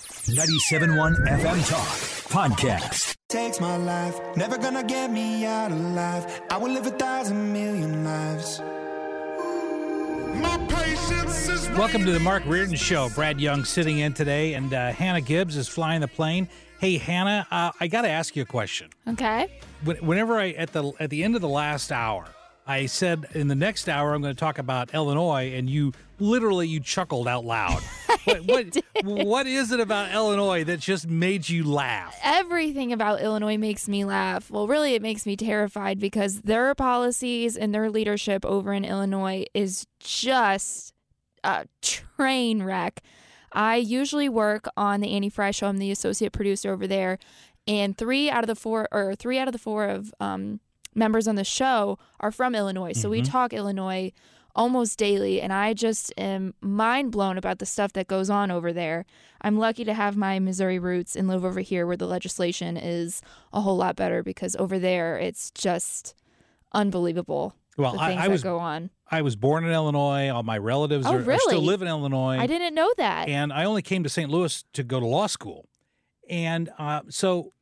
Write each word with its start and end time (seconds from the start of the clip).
97.1 0.00 1.26
FM 1.26 1.68
Talk 1.70 1.86
Podcast. 2.28 3.16
Takes 3.28 3.60
my 3.60 3.76
life, 3.78 4.14
never 4.36 4.58
gonna 4.58 4.84
get 4.84 5.10
me 5.10 5.46
out 5.46 5.72
alive. 5.72 6.42
I 6.50 6.58
will 6.58 6.70
live 6.70 6.86
a 6.86 6.90
thousand 6.90 7.50
million 7.52 8.04
lives. 8.04 8.60
My 10.38 10.58
patience 10.68 11.48
is 11.48 11.68
Welcome 11.70 12.04
to 12.04 12.10
the 12.12 12.20
Mark 12.20 12.44
Reardon 12.44 12.76
Show. 12.76 13.08
Brad 13.14 13.40
Young 13.40 13.64
sitting 13.64 13.98
in 14.00 14.12
today, 14.12 14.52
and 14.54 14.74
uh, 14.74 14.92
Hannah 14.92 15.22
Gibbs 15.22 15.56
is 15.56 15.66
flying 15.66 16.02
the 16.02 16.08
plane. 16.08 16.46
Hey, 16.78 16.98
Hannah, 16.98 17.46
uh, 17.50 17.72
I 17.80 17.86
got 17.86 18.02
to 18.02 18.08
ask 18.10 18.36
you 18.36 18.42
a 18.42 18.46
question. 18.46 18.90
Okay. 19.08 19.48
When- 19.82 19.96
Whenever 20.04 20.38
I 20.38 20.50
at 20.50 20.72
the 20.74 20.92
at 21.00 21.08
the 21.08 21.24
end 21.24 21.36
of 21.36 21.40
the 21.40 21.48
last 21.48 21.90
hour, 21.90 22.26
I 22.66 22.86
said 22.86 23.26
in 23.34 23.46
the 23.46 23.54
next 23.54 23.88
hour 23.88 24.12
I'm 24.12 24.22
going 24.22 24.34
to 24.34 24.38
talk 24.38 24.58
about 24.58 24.92
Illinois, 24.92 25.52
and 25.54 25.70
you 25.70 25.92
literally 26.18 26.66
you 26.66 26.80
chuckled 26.80 27.28
out 27.28 27.44
loud. 27.44 27.80
what, 28.24 28.44
what, 28.44 28.84
what 29.04 29.46
is 29.46 29.70
it 29.70 29.78
about 29.78 30.12
Illinois 30.12 30.64
that 30.64 30.80
just 30.80 31.06
made 31.06 31.48
you 31.48 31.62
laugh? 31.62 32.18
Everything 32.24 32.92
about 32.92 33.22
Illinois 33.22 33.56
makes 33.56 33.88
me 33.88 34.04
laugh. 34.04 34.50
Well, 34.50 34.66
really, 34.66 34.94
it 34.94 35.02
makes 35.02 35.26
me 35.26 35.36
terrified 35.36 36.00
because 36.00 36.40
their 36.40 36.74
policies 36.74 37.56
and 37.56 37.72
their 37.72 37.88
leadership 37.88 38.44
over 38.44 38.72
in 38.72 38.84
Illinois 38.84 39.44
is 39.54 39.86
just 40.00 40.92
a 41.44 41.66
train 41.82 42.64
wreck. 42.64 43.00
I 43.52 43.76
usually 43.76 44.28
work 44.28 44.66
on 44.76 45.00
the 45.00 45.12
Annie 45.12 45.30
Fry 45.30 45.52
Show. 45.52 45.68
I'm 45.68 45.78
the 45.78 45.92
associate 45.92 46.32
producer 46.32 46.72
over 46.72 46.88
there, 46.88 47.18
and 47.68 47.96
three 47.96 48.28
out 48.28 48.42
of 48.42 48.48
the 48.48 48.56
four, 48.56 48.88
or 48.90 49.14
three 49.14 49.38
out 49.38 49.46
of 49.46 49.52
the 49.52 49.58
four 49.58 49.86
of 49.86 50.12
um, 50.18 50.60
members 50.96 51.28
on 51.28 51.36
the 51.36 51.44
show 51.44 51.98
are 52.18 52.32
from 52.32 52.54
Illinois. 52.54 52.92
So 52.92 53.08
we 53.10 53.22
talk 53.22 53.52
Illinois 53.52 54.10
almost 54.54 54.98
daily, 54.98 55.40
and 55.40 55.52
I 55.52 55.74
just 55.74 56.12
am 56.16 56.54
mind 56.62 57.12
blown 57.12 57.36
about 57.36 57.58
the 57.58 57.66
stuff 57.66 57.92
that 57.92 58.08
goes 58.08 58.30
on 58.30 58.50
over 58.50 58.72
there. 58.72 59.04
I'm 59.42 59.58
lucky 59.58 59.84
to 59.84 59.92
have 59.92 60.16
my 60.16 60.38
Missouri 60.38 60.78
roots 60.78 61.14
and 61.14 61.28
live 61.28 61.44
over 61.44 61.60
here 61.60 61.86
where 61.86 61.96
the 61.98 62.06
legislation 62.06 62.76
is 62.78 63.20
a 63.52 63.60
whole 63.60 63.76
lot 63.76 63.94
better 63.96 64.22
because 64.22 64.56
over 64.56 64.78
there 64.78 65.18
it's 65.18 65.50
just 65.50 66.14
unbelievable. 66.72 67.54
Well, 67.76 67.98
I- 68.00 68.14
I 68.14 68.28
was- 68.28 68.42
go 68.42 68.58
on. 68.58 68.90
I 69.10 69.22
was 69.22 69.36
born 69.36 69.64
in 69.64 69.70
Illinois. 69.70 70.30
All 70.30 70.42
my 70.42 70.58
relatives 70.58 71.06
Oh, 71.06 71.12
are, 71.14 71.30
are 71.30 71.38
still 71.38 71.60
live 71.62 71.80
in 71.82 71.86
Illinois. 71.88 72.38
I 72.38 72.46
didn't 72.46 72.74
know 72.74 72.90
that. 72.96 73.28
and 73.28 73.52
I 73.52 73.64
only 73.64 73.82
came 73.82 74.02
to 74.02 74.08
St. 74.08 74.30
Louis 74.30 74.64
to 74.72 74.82
go 74.82 74.98
to 74.98 75.06
law 75.06 75.26
school. 75.28 75.68
And 76.28 76.70
uh, 76.78 77.02
so 77.08 77.52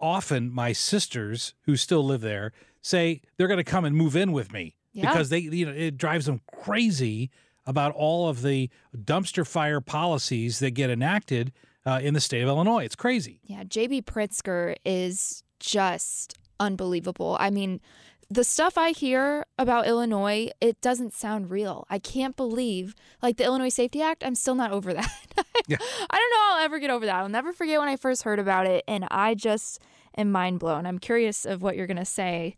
often 0.00 0.50
my 0.50 0.72
sisters 0.72 1.54
who 1.66 1.76
still 1.76 2.02
live 2.04 2.22
there 2.22 2.52
say 2.82 3.20
they're 3.36 3.48
going 3.48 3.58
to 3.58 3.64
come 3.64 3.84
and 3.84 3.94
move 3.96 4.16
in 4.16 4.32
with 4.32 4.52
me 4.52 4.76
Yeah. 4.92 5.10
because 5.10 5.28
they, 5.28 5.38
you 5.38 5.66
know, 5.66 5.72
it 5.72 5.96
drives 5.96 6.26
them 6.26 6.40
crazy 6.62 7.30
about 7.66 7.92
all 7.94 8.28
of 8.28 8.42
the 8.42 8.70
dumpster 8.96 9.46
fire 9.46 9.80
policies 9.80 10.58
that 10.60 10.72
get 10.72 10.90
enacted 10.90 11.52
uh, 11.86 12.00
in 12.02 12.14
the 12.14 12.20
state 12.20 12.42
of 12.42 12.48
Illinois. 12.48 12.84
It's 12.84 12.96
crazy. 12.96 13.40
Yeah, 13.44 13.64
JB 13.64 14.04
Pritzker 14.04 14.74
is 14.84 15.42
just 15.60 16.34
unbelievable. 16.58 17.36
I 17.40 17.50
mean, 17.50 17.80
the 18.28 18.44
stuff 18.44 18.78
I 18.78 18.90
hear 18.90 19.44
about 19.58 19.86
Illinois, 19.86 20.50
it 20.60 20.80
doesn't 20.80 21.12
sound 21.12 21.50
real. 21.50 21.86
I 21.90 21.98
can't 21.98 22.36
believe, 22.36 22.94
like 23.22 23.36
the 23.38 23.44
Illinois 23.44 23.70
Safety 23.70 24.00
Act, 24.02 24.22
I'm 24.24 24.34
still 24.34 24.54
not 24.54 24.70
over 24.76 24.92
that. 24.94 25.10
Yeah. 25.68 25.76
I 25.80 26.16
don't 26.16 26.30
know 26.30 26.54
I'll 26.56 26.64
ever 26.64 26.78
get 26.78 26.90
over 26.90 27.06
that. 27.06 27.16
I'll 27.16 27.28
never 27.28 27.52
forget 27.52 27.78
when 27.78 27.88
I 27.88 27.96
first 27.96 28.22
heard 28.22 28.38
about 28.38 28.66
it, 28.66 28.84
and 28.88 29.06
I 29.10 29.34
just 29.34 29.80
am 30.16 30.32
mind 30.32 30.58
blown. 30.60 30.86
I'm 30.86 30.98
curious 30.98 31.44
of 31.44 31.62
what 31.62 31.76
you're 31.76 31.86
going 31.86 31.96
to 31.96 32.04
say. 32.04 32.56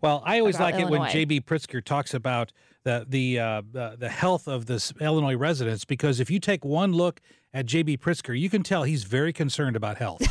Well, 0.00 0.22
I 0.24 0.38
always 0.38 0.58
like 0.60 0.76
it 0.76 0.88
when 0.88 1.02
JB 1.02 1.44
Pritzker 1.44 1.84
talks 1.84 2.14
about 2.14 2.52
the 2.84 3.04
the 3.08 3.38
uh, 3.38 3.62
the, 3.70 3.96
the 3.98 4.08
health 4.08 4.48
of 4.48 4.66
this 4.66 4.92
Illinois 5.00 5.36
residents 5.36 5.84
because 5.84 6.20
if 6.20 6.30
you 6.30 6.38
take 6.38 6.64
one 6.64 6.92
look 6.92 7.20
at 7.52 7.66
JB 7.66 7.98
Pritzker, 7.98 8.38
you 8.38 8.48
can 8.48 8.62
tell 8.62 8.84
he's 8.84 9.04
very 9.04 9.32
concerned 9.32 9.76
about 9.76 9.98
health. 9.98 10.22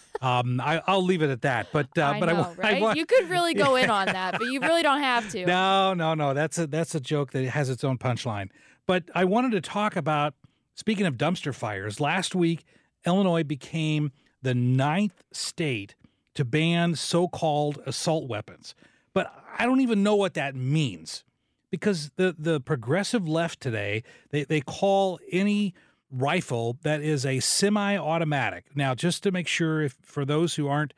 um, 0.20 0.60
I, 0.60 0.82
I'll 0.86 1.04
leave 1.04 1.22
it 1.22 1.30
at 1.30 1.42
that. 1.42 1.68
But 1.72 1.88
uh, 1.98 2.04
I 2.04 2.20
but 2.20 2.26
know, 2.26 2.34
I, 2.34 2.40
wa- 2.40 2.54
I 2.62 2.80
right? 2.80 2.96
you 2.96 3.06
could 3.06 3.28
really 3.28 3.54
go 3.54 3.76
in 3.76 3.90
on 3.90 4.06
that, 4.12 4.38
but 4.38 4.46
you 4.46 4.60
really 4.60 4.82
don't 4.82 5.02
have 5.02 5.30
to. 5.30 5.46
no, 5.46 5.94
no, 5.94 6.14
no. 6.14 6.34
That's 6.34 6.58
a 6.58 6.66
that's 6.66 6.94
a 6.94 7.00
joke 7.00 7.32
that 7.32 7.44
has 7.46 7.70
its 7.70 7.84
own 7.84 7.98
punchline. 7.98 8.48
But 8.86 9.04
I 9.14 9.24
wanted 9.24 9.52
to 9.52 9.60
talk 9.60 9.96
about 9.96 10.34
speaking 10.74 11.06
of 11.06 11.16
dumpster 11.16 11.54
fires. 11.54 12.00
Last 12.00 12.34
week, 12.34 12.64
Illinois 13.06 13.44
became 13.44 14.12
the 14.42 14.54
ninth 14.54 15.22
state 15.32 15.94
to 16.34 16.44
ban 16.44 16.94
so-called 16.94 17.80
assault 17.86 18.28
weapons. 18.28 18.74
But 19.14 19.32
I 19.58 19.66
don't 19.66 19.80
even 19.80 20.02
know 20.02 20.16
what 20.16 20.34
that 20.34 20.54
means 20.54 21.24
because 21.70 22.10
the 22.16 22.34
the 22.38 22.60
progressive 22.60 23.28
left 23.28 23.60
today 23.60 24.02
they 24.30 24.44
they 24.44 24.60
call 24.60 25.18
any 25.30 25.74
rifle 26.10 26.78
that 26.82 27.00
is 27.00 27.24
a 27.24 27.40
semi-automatic. 27.40 28.66
Now, 28.76 28.94
just 28.94 29.22
to 29.22 29.32
make 29.32 29.48
sure, 29.48 29.82
if 29.82 29.96
for 30.02 30.24
those 30.24 30.54
who 30.56 30.68
aren't 30.68 30.92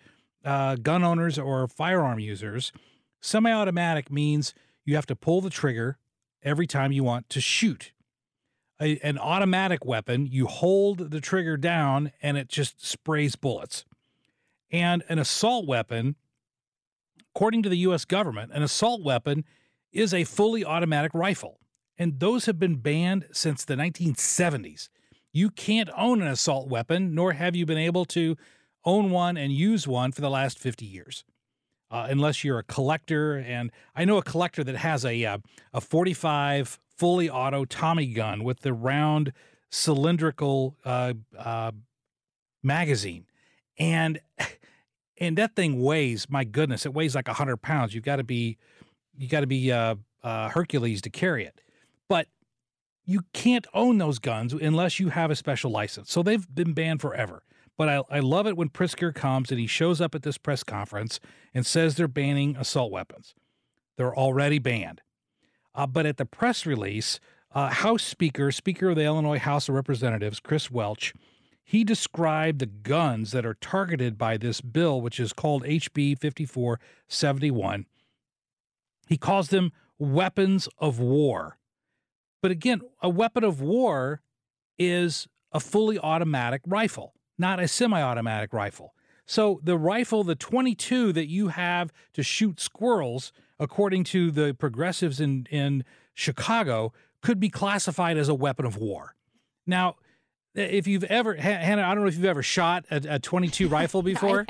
uh, 0.44 0.74
gun 0.76 1.04
owners 1.04 1.38
or 1.38 1.68
firearm 1.68 2.18
users, 2.18 2.72
semi-automatic 3.20 4.10
means 4.10 4.54
you 4.84 4.96
have 4.96 5.06
to 5.06 5.16
pull 5.16 5.40
the 5.40 5.50
trigger 5.50 5.98
every 6.42 6.66
time 6.66 6.92
you 6.92 7.04
want 7.04 7.30
to 7.30 7.40
shoot. 7.40 7.92
A, 8.84 8.98
an 8.98 9.18
automatic 9.18 9.86
weapon, 9.86 10.26
you 10.26 10.46
hold 10.46 11.10
the 11.10 11.20
trigger 11.20 11.56
down 11.56 12.12
and 12.20 12.36
it 12.36 12.48
just 12.48 12.84
sprays 12.84 13.34
bullets. 13.34 13.86
And 14.70 15.02
an 15.08 15.18
assault 15.18 15.66
weapon, 15.66 16.16
according 17.34 17.62
to 17.62 17.70
the 17.70 17.78
U.S. 17.78 18.04
government, 18.04 18.52
an 18.52 18.62
assault 18.62 19.02
weapon 19.02 19.44
is 19.90 20.12
a 20.12 20.24
fully 20.24 20.64
automatic 20.64 21.12
rifle. 21.14 21.60
And 21.96 22.20
those 22.20 22.44
have 22.44 22.58
been 22.58 22.76
banned 22.76 23.26
since 23.32 23.64
the 23.64 23.74
1970s. 23.74 24.90
You 25.32 25.48
can't 25.50 25.88
own 25.96 26.20
an 26.20 26.28
assault 26.28 26.68
weapon, 26.68 27.14
nor 27.14 27.32
have 27.32 27.56
you 27.56 27.64
been 27.64 27.78
able 27.78 28.04
to 28.06 28.36
own 28.84 29.10
one 29.10 29.38
and 29.38 29.50
use 29.50 29.88
one 29.88 30.12
for 30.12 30.20
the 30.20 30.30
last 30.30 30.58
50 30.58 30.84
years. 30.84 31.24
Uh, 31.94 32.08
unless 32.10 32.42
you're 32.42 32.58
a 32.58 32.64
collector, 32.64 33.36
and 33.36 33.70
I 33.94 34.04
know 34.04 34.18
a 34.18 34.22
collector 34.22 34.64
that 34.64 34.74
has 34.74 35.04
a 35.04 35.24
uh, 35.24 35.38
a 35.72 35.80
45 35.80 36.80
fully 36.96 37.30
auto 37.30 37.64
Tommy 37.64 38.08
gun 38.08 38.42
with 38.42 38.62
the 38.62 38.72
round 38.72 39.32
cylindrical 39.70 40.74
uh, 40.84 41.14
uh, 41.38 41.70
magazine, 42.64 43.26
and 43.78 44.18
and 45.18 45.38
that 45.38 45.54
thing 45.54 45.80
weighs 45.80 46.28
my 46.28 46.42
goodness, 46.42 46.84
it 46.84 46.92
weighs 46.92 47.14
like 47.14 47.28
hundred 47.28 47.58
pounds. 47.58 47.94
You've 47.94 48.02
got 48.02 48.16
to 48.16 48.24
be 48.24 48.58
you 49.16 49.28
got 49.28 49.42
to 49.42 49.46
be 49.46 49.70
uh, 49.70 49.94
uh, 50.24 50.48
Hercules 50.48 51.00
to 51.02 51.10
carry 51.10 51.44
it, 51.44 51.60
but 52.08 52.26
you 53.04 53.20
can't 53.32 53.68
own 53.72 53.98
those 53.98 54.18
guns 54.18 54.52
unless 54.52 54.98
you 54.98 55.10
have 55.10 55.30
a 55.30 55.36
special 55.36 55.70
license. 55.70 56.10
So 56.10 56.24
they've 56.24 56.52
been 56.52 56.72
banned 56.72 57.00
forever. 57.00 57.44
But 57.76 57.88
I, 57.88 58.02
I 58.10 58.20
love 58.20 58.46
it 58.46 58.56
when 58.56 58.68
Pritzker 58.68 59.14
comes 59.14 59.50
and 59.50 59.58
he 59.58 59.66
shows 59.66 60.00
up 60.00 60.14
at 60.14 60.22
this 60.22 60.38
press 60.38 60.62
conference 60.62 61.18
and 61.52 61.66
says 61.66 61.96
they're 61.96 62.08
banning 62.08 62.56
assault 62.56 62.92
weapons. 62.92 63.34
They're 63.96 64.14
already 64.14 64.58
banned. 64.58 65.00
Uh, 65.74 65.86
but 65.86 66.06
at 66.06 66.16
the 66.16 66.26
press 66.26 66.66
release, 66.66 67.18
uh, 67.52 67.68
House 67.68 68.02
Speaker, 68.02 68.52
Speaker 68.52 68.90
of 68.90 68.96
the 68.96 69.04
Illinois 69.04 69.38
House 69.38 69.68
of 69.68 69.74
Representatives, 69.74 70.40
Chris 70.40 70.70
Welch, 70.70 71.14
he 71.64 71.82
described 71.82 72.58
the 72.58 72.66
guns 72.66 73.32
that 73.32 73.46
are 73.46 73.54
targeted 73.54 74.18
by 74.18 74.36
this 74.36 74.60
bill, 74.60 75.00
which 75.00 75.18
is 75.18 75.32
called 75.32 75.64
HB 75.64 76.18
5471. 76.18 77.86
He 79.08 79.16
calls 79.16 79.48
them 79.48 79.72
weapons 79.98 80.68
of 80.78 80.98
war. 80.98 81.58
But 82.42 82.50
again, 82.50 82.82
a 83.02 83.08
weapon 83.08 83.44
of 83.44 83.60
war 83.62 84.20
is 84.78 85.26
a 85.52 85.60
fully 85.60 85.98
automatic 85.98 86.60
rifle, 86.66 87.14
not 87.38 87.60
a 87.60 87.68
semi 87.68 88.00
automatic 88.00 88.52
rifle. 88.52 88.94
So 89.26 89.60
the 89.62 89.78
rifle, 89.78 90.22
the 90.22 90.34
22 90.34 91.12
that 91.12 91.28
you 91.28 91.48
have 91.48 91.92
to 92.12 92.22
shoot 92.22 92.60
squirrels, 92.60 93.32
according 93.58 94.04
to 94.04 94.30
the 94.30 94.54
progressives 94.54 95.20
in, 95.20 95.46
in 95.50 95.84
Chicago, 96.12 96.92
could 97.22 97.40
be 97.40 97.48
classified 97.48 98.18
as 98.18 98.28
a 98.28 98.34
weapon 98.34 98.66
of 98.66 98.76
war. 98.76 99.14
Now, 99.66 99.96
if 100.54 100.86
you've 100.86 101.04
ever, 101.04 101.34
Hannah, 101.34 101.82
I 101.82 101.94
don't 101.94 102.02
know 102.02 102.08
if 102.08 102.16
you've 102.16 102.24
ever 102.26 102.42
shot 102.42 102.84
a, 102.90 103.14
a 103.14 103.18
22 103.18 103.66
rifle 103.68 104.02
before. 104.12 104.46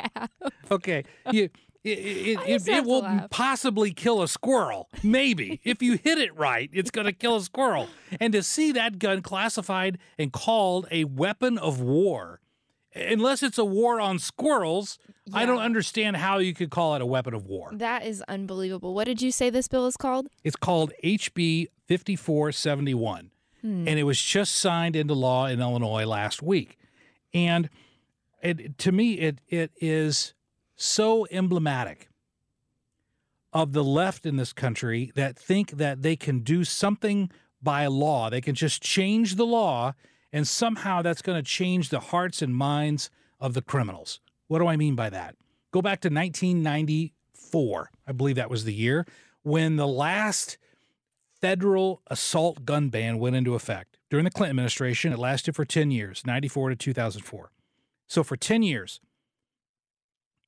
Okay, 0.70 1.04
you 1.30 1.50
It, 1.84 1.98
it, 1.98 2.48
it, 2.48 2.69
it 2.69 2.84
will 2.87 3.02
laugh. 3.02 3.28
possibly 3.28 3.92
kill 3.92 4.22
a 4.22 4.28
squirrel. 4.28 4.88
Maybe. 5.02 5.60
if 5.64 5.82
you 5.82 5.98
hit 5.98 6.16
it 6.16 6.34
right, 6.34 6.70
it's 6.72 6.90
going 6.90 7.04
to 7.04 7.12
kill 7.12 7.37
a 7.37 7.42
squirrel. 7.42 7.88
And 8.19 8.32
to 8.32 8.42
see 8.42 8.72
that 8.72 8.98
gun 8.98 9.20
classified 9.20 9.98
and 10.19 10.32
called 10.32 10.88
a 10.90 11.04
weapon 11.04 11.58
of 11.58 11.80
war, 11.80 12.40
unless 12.94 13.43
it's 13.43 13.58
a 13.58 13.64
war 13.64 14.00
on 14.00 14.19
squirrels, 14.19 14.99
I 15.32 15.46
don't 15.46 15.61
understand 15.61 16.17
how 16.17 16.38
you 16.38 16.55
could 16.55 16.70
call 16.70 16.94
it 16.94 17.02
a 17.02 17.06
weapon 17.06 17.35
of 17.35 17.46
war. 17.46 17.70
That 17.73 18.06
is 18.06 18.23
unbelievable. 18.29 18.94
What 18.94 19.05
did 19.05 19.23
you 19.23 19.31
say 19.31 19.50
this 19.50 19.69
bill 19.69 19.87
is 19.87 19.96
called? 19.96 20.29
It's 20.43 20.56
called 20.56 20.93
HB 21.02 21.69
5471. 21.88 23.31
Hmm. 23.61 23.88
And 23.88 23.99
it 23.99 24.05
was 24.05 24.20
just 24.20 24.56
signed 24.56 24.96
into 24.96 25.14
law 25.14 25.46
in 25.46 25.61
Illinois 25.61 26.05
last 26.05 26.43
week. 26.43 26.79
And 27.32 27.70
it, 28.43 28.79
to 28.79 28.93
me, 28.93 29.14
it 29.14 29.40
it 29.49 29.73
is 29.81 30.35
so 30.76 31.26
emblematic 31.31 32.08
of 33.52 33.73
the 33.73 33.85
left 33.85 34.26
in 34.26 34.37
this 34.37 34.52
country 34.52 35.12
that 35.14 35.38
think 35.38 35.73
that 35.73 36.02
they 36.02 36.17
can 36.17 36.40
do 36.40 36.64
something 36.64 37.31
by 37.62 37.87
law. 37.87 38.29
They 38.29 38.40
can 38.40 38.55
just 38.55 38.82
change 38.82 39.37
the 39.37 39.47
law, 39.47 39.94
and 40.34 40.48
somehow 40.48 41.00
that's 41.00 41.22
going 41.22 41.40
to 41.40 41.48
change 41.48 41.90
the 41.90 42.00
hearts 42.00 42.42
and 42.42 42.56
minds 42.56 43.08
of 43.38 43.54
the 43.54 43.62
criminals. 43.62 44.19
What 44.48 44.58
do 44.58 44.66
I 44.66 44.76
mean 44.76 44.96
by 44.96 45.08
that? 45.10 45.36
Go 45.70 45.81
back 45.81 46.00
to 46.00 46.08
1994. 46.08 47.90
I 48.04 48.12
believe 48.12 48.34
that 48.34 48.50
was 48.50 48.64
the 48.64 48.75
year 48.75 49.06
when 49.44 49.76
the 49.76 49.86
last 49.86 50.58
federal 51.40 52.02
assault 52.08 52.64
gun 52.64 52.88
ban 52.88 53.20
went 53.20 53.36
into 53.36 53.54
effect. 53.54 53.98
During 54.10 54.25
the 54.25 54.31
Clinton 54.31 54.50
administration, 54.50 55.12
it 55.12 55.20
lasted 55.20 55.54
for 55.54 55.64
10 55.64 55.92
years, 55.92 56.22
94 56.26 56.70
to 56.70 56.76
2004. 56.76 57.52
So 58.08 58.25
for 58.25 58.37
10 58.37 58.64
years, 58.64 59.00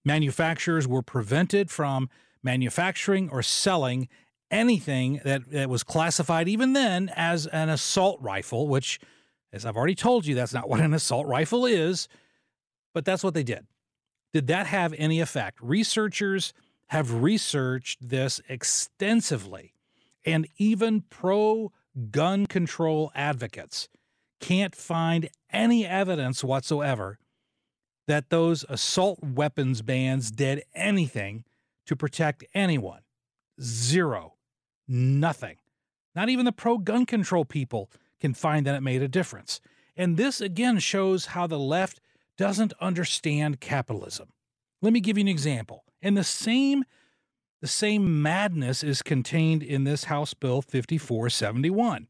manufacturers 0.04 0.88
were 0.88 1.02
prevented 1.02 1.70
from 1.70 2.10
manufacturing 2.42 3.30
or 3.30 3.40
selling 3.40 4.08
anything 4.50 5.20
that, 5.24 5.48
that 5.52 5.68
was 5.68 5.84
classified 5.84 6.48
even 6.48 6.72
then 6.72 7.08
as 7.14 7.46
an 7.46 7.68
assault 7.68 8.20
rifle, 8.20 8.66
which, 8.66 8.98
as 9.56 9.66
I've 9.66 9.76
already 9.76 9.94
told 9.94 10.26
you, 10.26 10.34
that's 10.34 10.54
not 10.54 10.68
what 10.68 10.80
an 10.80 10.94
assault 10.94 11.26
rifle 11.26 11.66
is, 11.66 12.06
but 12.94 13.04
that's 13.04 13.24
what 13.24 13.34
they 13.34 13.42
did. 13.42 13.66
Did 14.32 14.46
that 14.48 14.66
have 14.66 14.94
any 14.96 15.20
effect? 15.20 15.58
Researchers 15.60 16.52
have 16.88 17.22
researched 17.22 18.08
this 18.08 18.40
extensively, 18.48 19.72
and 20.24 20.46
even 20.58 21.00
pro 21.00 21.72
gun 22.10 22.46
control 22.46 23.10
advocates 23.14 23.88
can't 24.40 24.74
find 24.74 25.30
any 25.50 25.86
evidence 25.86 26.44
whatsoever 26.44 27.18
that 28.06 28.30
those 28.30 28.64
assault 28.68 29.18
weapons 29.22 29.82
bans 29.82 30.30
did 30.30 30.62
anything 30.74 31.44
to 31.86 31.96
protect 31.96 32.44
anyone. 32.54 33.00
Zero. 33.60 34.34
Nothing. 34.86 35.56
Not 36.14 36.28
even 36.28 36.44
the 36.44 36.52
pro 36.52 36.78
gun 36.78 37.06
control 37.06 37.44
people 37.44 37.90
can 38.26 38.34
find 38.34 38.66
that 38.66 38.74
it 38.74 38.82
made 38.82 39.02
a 39.02 39.08
difference. 39.08 39.60
And 39.96 40.16
this 40.16 40.40
again 40.40 40.80
shows 40.80 41.26
how 41.26 41.46
the 41.46 41.60
left 41.60 42.00
doesn't 42.36 42.72
understand 42.80 43.60
capitalism. 43.60 44.30
Let 44.82 44.92
me 44.92 44.98
give 44.98 45.16
you 45.16 45.22
an 45.22 45.28
example. 45.28 45.84
And 46.02 46.16
the 46.16 46.24
same 46.24 46.84
the 47.62 47.68
same 47.68 48.20
madness 48.20 48.82
is 48.82 49.00
contained 49.00 49.62
in 49.62 49.84
this 49.84 50.04
House 50.04 50.34
Bill 50.34 50.60
5471. 50.60 52.08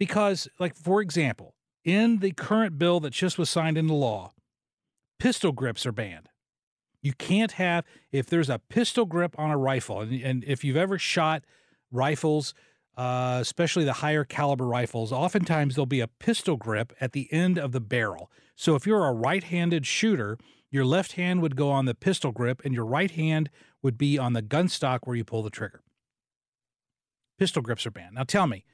Because 0.00 0.48
like 0.58 0.74
for 0.74 1.00
example, 1.00 1.54
in 1.84 2.18
the 2.18 2.32
current 2.32 2.76
bill 2.76 2.98
that 3.00 3.12
just 3.12 3.38
was 3.38 3.48
signed 3.48 3.78
into 3.78 3.94
law, 3.94 4.32
pistol 5.20 5.52
grips 5.52 5.86
are 5.86 5.92
banned. 5.92 6.28
You 7.02 7.12
can't 7.12 7.52
have 7.52 7.84
if 8.10 8.26
there's 8.26 8.50
a 8.50 8.58
pistol 8.58 9.06
grip 9.06 9.38
on 9.38 9.52
a 9.52 9.56
rifle, 9.56 10.00
and, 10.00 10.20
and 10.20 10.44
if 10.44 10.64
you've 10.64 10.76
ever 10.76 10.98
shot 10.98 11.44
rifles, 11.92 12.52
uh, 12.98 13.38
especially 13.40 13.84
the 13.84 13.94
higher 13.94 14.24
caliber 14.24 14.66
rifles, 14.66 15.12
oftentimes 15.12 15.76
there'll 15.76 15.86
be 15.86 16.00
a 16.00 16.08
pistol 16.08 16.56
grip 16.56 16.92
at 17.00 17.12
the 17.12 17.32
end 17.32 17.56
of 17.56 17.70
the 17.70 17.80
barrel. 17.80 18.28
So 18.56 18.74
if 18.74 18.88
you're 18.88 19.06
a 19.06 19.12
right-handed 19.12 19.86
shooter, 19.86 20.36
your 20.68 20.84
left 20.84 21.12
hand 21.12 21.40
would 21.40 21.54
go 21.54 21.70
on 21.70 21.84
the 21.84 21.94
pistol 21.94 22.32
grip, 22.32 22.60
and 22.64 22.74
your 22.74 22.84
right 22.84 23.12
hand 23.12 23.50
would 23.82 23.96
be 23.96 24.18
on 24.18 24.32
the 24.32 24.42
gun 24.42 24.68
stock 24.68 25.06
where 25.06 25.14
you 25.14 25.24
pull 25.24 25.44
the 25.44 25.48
trigger. 25.48 25.82
Pistol 27.38 27.62
grips 27.62 27.86
are 27.86 27.92
banned. 27.92 28.16
Now 28.16 28.24
tell 28.24 28.48
me, 28.48 28.64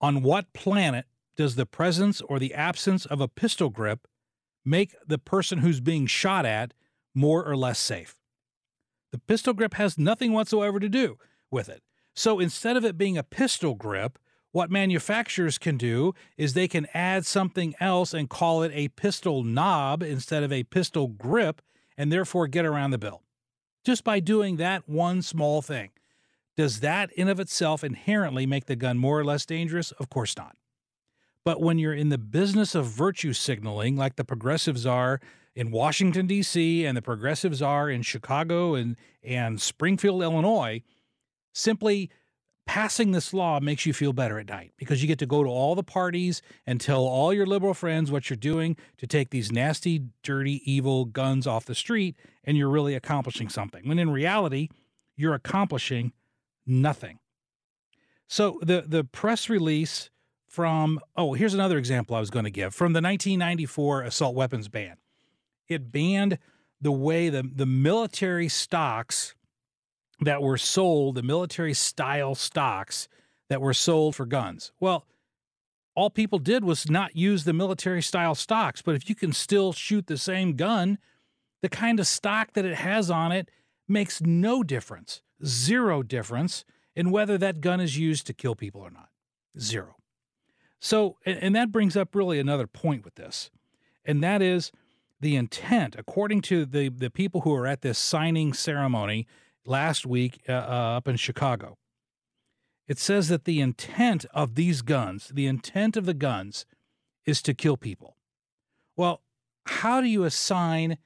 on 0.00 0.22
what 0.22 0.52
planet 0.52 1.06
does 1.36 1.56
the 1.56 1.66
presence 1.66 2.20
or 2.20 2.38
the 2.38 2.54
absence 2.54 3.04
of 3.04 3.20
a 3.20 3.26
pistol 3.26 3.68
grip 3.68 4.06
make 4.64 4.94
the 5.04 5.18
person 5.18 5.58
who's 5.58 5.80
being 5.80 6.06
shot 6.06 6.46
at 6.46 6.72
more 7.16 7.44
or 7.44 7.56
less 7.56 7.80
safe? 7.80 8.14
The 9.10 9.18
pistol 9.18 9.54
grip 9.54 9.74
has 9.74 9.98
nothing 9.98 10.32
whatsoever 10.32 10.78
to 10.78 10.88
do 10.88 11.18
with 11.50 11.68
it. 11.68 11.82
So 12.20 12.38
instead 12.38 12.76
of 12.76 12.84
it 12.84 12.98
being 12.98 13.16
a 13.16 13.22
pistol 13.22 13.74
grip, 13.74 14.18
what 14.52 14.70
manufacturers 14.70 15.56
can 15.56 15.78
do 15.78 16.12
is 16.36 16.52
they 16.52 16.68
can 16.68 16.86
add 16.92 17.24
something 17.24 17.74
else 17.80 18.12
and 18.12 18.28
call 18.28 18.62
it 18.62 18.70
a 18.74 18.88
pistol 18.88 19.42
knob 19.42 20.02
instead 20.02 20.42
of 20.42 20.52
a 20.52 20.64
pistol 20.64 21.08
grip 21.08 21.62
and 21.96 22.12
therefore 22.12 22.46
get 22.46 22.66
around 22.66 22.90
the 22.90 22.98
bill. 22.98 23.22
Just 23.86 24.04
by 24.04 24.20
doing 24.20 24.58
that 24.58 24.86
one 24.86 25.22
small 25.22 25.62
thing. 25.62 25.92
Does 26.58 26.80
that 26.80 27.10
in 27.12 27.26
of 27.26 27.40
itself 27.40 27.82
inherently 27.82 28.44
make 28.44 28.66
the 28.66 28.76
gun 28.76 28.98
more 28.98 29.18
or 29.18 29.24
less 29.24 29.46
dangerous? 29.46 29.90
Of 29.92 30.10
course 30.10 30.36
not. 30.36 30.58
But 31.42 31.62
when 31.62 31.78
you're 31.78 31.94
in 31.94 32.10
the 32.10 32.18
business 32.18 32.74
of 32.74 32.84
virtue 32.84 33.32
signaling, 33.32 33.96
like 33.96 34.16
the 34.16 34.26
progressives 34.26 34.84
are 34.84 35.22
in 35.54 35.70
Washington, 35.70 36.26
D.C., 36.26 36.84
and 36.84 36.94
the 36.94 37.00
progressives 37.00 37.62
are 37.62 37.88
in 37.88 38.02
Chicago 38.02 38.74
and, 38.74 38.96
and 39.24 39.58
Springfield, 39.58 40.22
Illinois, 40.22 40.82
simply 41.52 42.10
passing 42.66 43.10
this 43.10 43.34
law 43.34 43.58
makes 43.58 43.84
you 43.84 43.92
feel 43.92 44.12
better 44.12 44.38
at 44.38 44.48
night 44.48 44.72
because 44.76 45.02
you 45.02 45.08
get 45.08 45.18
to 45.18 45.26
go 45.26 45.42
to 45.42 45.50
all 45.50 45.74
the 45.74 45.82
parties 45.82 46.40
and 46.66 46.80
tell 46.80 47.02
all 47.02 47.32
your 47.32 47.46
liberal 47.46 47.74
friends 47.74 48.12
what 48.12 48.30
you're 48.30 48.36
doing 48.36 48.76
to 48.96 49.08
take 49.08 49.30
these 49.30 49.50
nasty, 49.50 50.04
dirty, 50.22 50.62
evil 50.70 51.04
guns 51.04 51.46
off 51.48 51.64
the 51.64 51.74
street, 51.74 52.14
and 52.44 52.56
you're 52.56 52.68
really 52.68 52.94
accomplishing 52.94 53.48
something. 53.48 53.88
When 53.88 53.98
in 53.98 54.10
reality, 54.10 54.68
you're 55.16 55.34
accomplishing 55.34 56.12
nothing. 56.64 57.18
So 58.28 58.60
the 58.62 58.84
the 58.86 59.02
press 59.02 59.48
release 59.48 60.10
from 60.46 61.00
oh 61.16 61.34
here's 61.34 61.54
another 61.54 61.78
example 61.78 62.14
I 62.14 62.20
was 62.20 62.30
going 62.30 62.44
to 62.44 62.50
give 62.50 62.72
from 62.72 62.92
the 62.92 63.00
1994 63.00 64.02
assault 64.02 64.36
weapons 64.36 64.68
ban. 64.68 64.96
It 65.66 65.90
banned 65.90 66.38
the 66.80 66.92
way 66.92 67.28
the 67.28 67.42
the 67.42 67.66
military 67.66 68.48
stocks 68.48 69.34
that 70.20 70.42
were 70.42 70.58
sold, 70.58 71.14
the 71.14 71.22
military 71.22 71.74
style 71.74 72.34
stocks 72.34 73.08
that 73.48 73.60
were 73.60 73.74
sold 73.74 74.14
for 74.14 74.26
guns. 74.26 74.72
Well, 74.80 75.06
all 75.94 76.10
people 76.10 76.38
did 76.38 76.64
was 76.64 76.88
not 76.88 77.16
use 77.16 77.44
the 77.44 77.52
military 77.52 78.02
style 78.02 78.34
stocks, 78.34 78.80
but 78.80 78.94
if 78.94 79.08
you 79.08 79.14
can 79.14 79.32
still 79.32 79.72
shoot 79.72 80.06
the 80.06 80.16
same 80.16 80.54
gun, 80.54 80.98
the 81.62 81.68
kind 81.68 82.00
of 82.00 82.06
stock 82.06 82.52
that 82.54 82.64
it 82.64 82.76
has 82.76 83.10
on 83.10 83.32
it 83.32 83.50
makes 83.88 84.20
no 84.20 84.62
difference, 84.62 85.22
zero 85.44 86.02
difference 86.02 86.64
in 86.94 87.10
whether 87.10 87.36
that 87.38 87.60
gun 87.60 87.80
is 87.80 87.98
used 87.98 88.26
to 88.26 88.32
kill 88.32 88.54
people 88.54 88.80
or 88.80 88.90
not. 88.90 89.08
Zero. 89.58 89.96
So, 90.78 91.16
and, 91.26 91.54
that 91.54 91.72
brings 91.72 91.96
up 91.96 92.14
really 92.14 92.38
another 92.38 92.66
point 92.66 93.04
with 93.04 93.16
this, 93.16 93.50
and 94.04 94.22
that 94.22 94.40
is 94.40 94.72
the 95.20 95.36
intent, 95.36 95.94
according 95.98 96.40
to 96.42 96.64
the, 96.64 96.88
the 96.88 97.10
people 97.10 97.42
who 97.42 97.52
are 97.54 97.66
at 97.66 97.82
this 97.82 97.98
signing 97.98 98.54
ceremony 98.54 99.26
last 99.64 100.06
week 100.06 100.42
uh, 100.48 100.52
uh, 100.52 100.96
up 100.96 101.08
in 101.08 101.16
Chicago. 101.16 101.76
It 102.88 102.98
says 102.98 103.28
that 103.28 103.44
the 103.44 103.60
intent 103.60 104.24
of 104.34 104.54
these 104.56 104.82
guns, 104.82 105.30
the 105.32 105.46
intent 105.46 105.96
of 105.96 106.06
the 106.06 106.14
guns, 106.14 106.66
is 107.24 107.40
to 107.42 107.54
kill 107.54 107.76
people. 107.76 108.16
Well, 108.96 109.22
how 109.66 110.00
do 110.00 110.08
you 110.08 110.24
assign, 110.24 110.98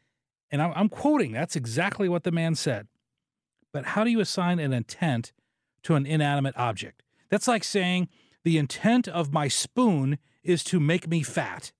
and 0.51 0.63
I'm, 0.63 0.73
I'm 0.75 0.89
quoting, 0.89 1.33
that's 1.33 1.57
exactly 1.57 2.09
what 2.09 2.23
the 2.23 2.33
man 2.33 2.55
said, 2.55 2.89
but 3.73 3.87
how 3.87 4.05
do 4.05 4.11
you 4.11 4.21
assign 4.21 4.59
an 4.59 4.73
intent 4.73 5.33
to 5.83 5.95
an 5.95 6.07
inanimate 6.07 6.57
object? 6.57 7.03
That's 7.29 7.49
like 7.49 7.65
saying 7.65 8.09
the 8.45 8.57
intent 8.57 9.09
of 9.09 9.33
my 9.33 9.49
spoon 9.49 10.19
is 10.43 10.63
to 10.65 10.79
make 10.79 11.09
me 11.09 11.23
fat 11.23 11.73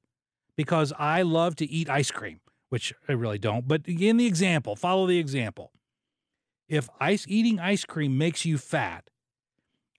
because 0.57 0.93
I 0.99 1.23
love 1.23 1.57
to 1.57 1.67
eat 1.71 1.89
ice 1.89 2.11
cream, 2.11 2.41
which 2.69 2.93
I 3.09 3.13
really 3.13 3.39
don't. 3.39 3.69
But 3.69 3.87
in 3.87 4.17
the 4.17 4.27
example, 4.27 4.77
follow 4.77 5.07
the 5.07 5.19
example. 5.19 5.71
If 6.69 6.89
ice 7.01 7.27
eating 7.29 7.59
ice 7.61 7.85
cream 7.85 8.17
makes 8.17 8.45
you 8.45 8.59
fat, 8.59 9.11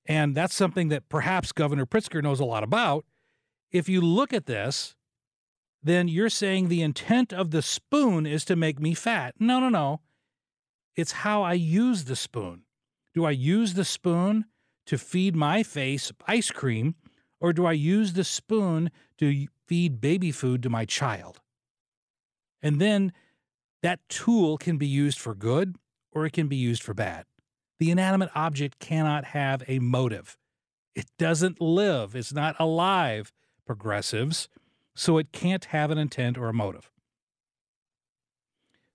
and 0.05 0.35
that's 0.35 0.55
something 0.55 0.89
that 0.89 1.09
perhaps 1.09 1.51
Governor 1.51 1.85
Pritzker 1.85 2.21
knows 2.21 2.39
a 2.39 2.45
lot 2.45 2.63
about, 2.63 3.05
if 3.71 3.89
you 3.89 4.01
look 4.01 4.33
at 4.33 4.45
this, 4.45 4.95
then 5.83 6.07
you're 6.07 6.29
saying 6.29 6.67
the 6.67 6.81
intent 6.81 7.31
of 7.31 7.51
the 7.51 7.61
spoon 7.61 8.25
is 8.25 8.45
to 8.45 8.55
make 8.55 8.79
me 8.79 8.93
fat. 8.93 9.35
No, 9.39 9.59
no, 9.59 9.69
no. 9.69 10.01
It's 10.95 11.11
how 11.11 11.43
I 11.43 11.53
use 11.53 12.05
the 12.05 12.15
spoon. 12.15 12.63
Do 13.13 13.25
I 13.25 13.31
use 13.31 13.73
the 13.73 13.85
spoon 13.85 14.45
to 14.87 14.97
feed 14.97 15.35
my 15.35 15.63
face 15.63 16.11
ice 16.27 16.51
cream, 16.51 16.95
or 17.39 17.53
do 17.53 17.65
I 17.65 17.73
use 17.73 18.13
the 18.13 18.23
spoon 18.23 18.89
to 19.17 19.47
feed 19.67 20.01
baby 20.01 20.31
food 20.31 20.63
to 20.63 20.69
my 20.69 20.85
child? 20.85 21.39
And 22.61 22.79
then 22.81 23.13
that 23.83 23.99
tool 24.09 24.57
can 24.57 24.77
be 24.77 24.87
used 24.87 25.19
for 25.19 25.35
good 25.35 25.75
or 26.15 26.25
it 26.25 26.33
can 26.33 26.47
be 26.47 26.55
used 26.55 26.81
for 26.81 26.95
bad. 26.95 27.25
The 27.77 27.91
inanimate 27.91 28.29
object 28.33 28.79
cannot 28.79 29.25
have 29.25 29.61
a 29.67 29.79
motive. 29.79 30.37
It 30.95 31.07
doesn't 31.19 31.61
live, 31.61 32.15
it's 32.15 32.33
not 32.33 32.55
alive, 32.57 33.33
progressives, 33.65 34.47
so 34.95 35.17
it 35.17 35.33
can't 35.33 35.65
have 35.65 35.91
an 35.91 35.97
intent 35.97 36.37
or 36.37 36.47
a 36.47 36.53
motive. 36.53 36.89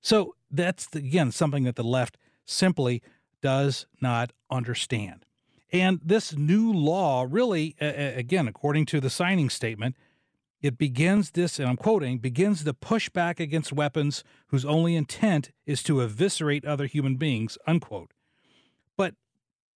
So 0.00 0.35
that's, 0.50 0.89
again, 0.95 1.31
something 1.31 1.65
that 1.65 1.77
the 1.77 1.85
left 1.85 2.17
simply 2.47 3.03
does 3.43 3.87
not 4.00 4.33
understand. 4.50 5.27
And 5.73 6.00
this 6.03 6.35
new 6.35 6.73
law 6.73 7.27
really, 7.29 7.77
uh, 7.81 7.85
again, 8.17 8.49
according 8.49 8.87
to 8.87 9.00
the 9.00 9.11
signing 9.11 9.50
statement, 9.50 9.95
it 10.62 10.76
begins 10.76 11.31
this, 11.31 11.59
and 11.59 11.69
I'm 11.69 11.76
quoting, 11.76 12.19
begins 12.19 12.64
the 12.64 12.75
pushback 12.75 13.40
against 13.40 13.73
weapons 13.73 14.23
whose 14.49 14.64
only 14.64 14.95
intent 14.95 15.50
is 15.64 15.83
to 15.85 16.02
eviscerate 16.02 16.64
other 16.64 16.87
human 16.87 17.17
beings, 17.17 17.57
unquote. 17.67 18.12
But 18.97 19.14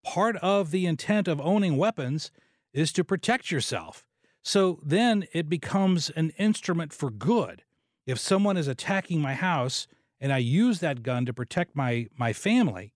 part 0.04 0.36
of 0.36 0.70
the 0.70 0.86
intent 0.86 1.26
of 1.26 1.40
owning 1.40 1.78
weapons 1.78 2.30
is 2.74 2.92
to 2.92 3.04
protect 3.04 3.50
yourself. 3.50 4.06
So 4.42 4.78
then 4.84 5.24
it 5.32 5.48
becomes 5.48 6.10
an 6.10 6.30
instrument 6.36 6.92
for 6.92 7.10
good. 7.10 7.62
If 8.06 8.18
someone 8.18 8.58
is 8.58 8.68
attacking 8.68 9.22
my 9.22 9.34
house 9.34 9.86
and 10.20 10.32
I 10.32 10.38
use 10.38 10.80
that 10.80 11.02
gun 11.02 11.24
to 11.24 11.32
protect 11.32 11.74
my, 11.74 12.08
my 12.18 12.34
family, 12.34 12.92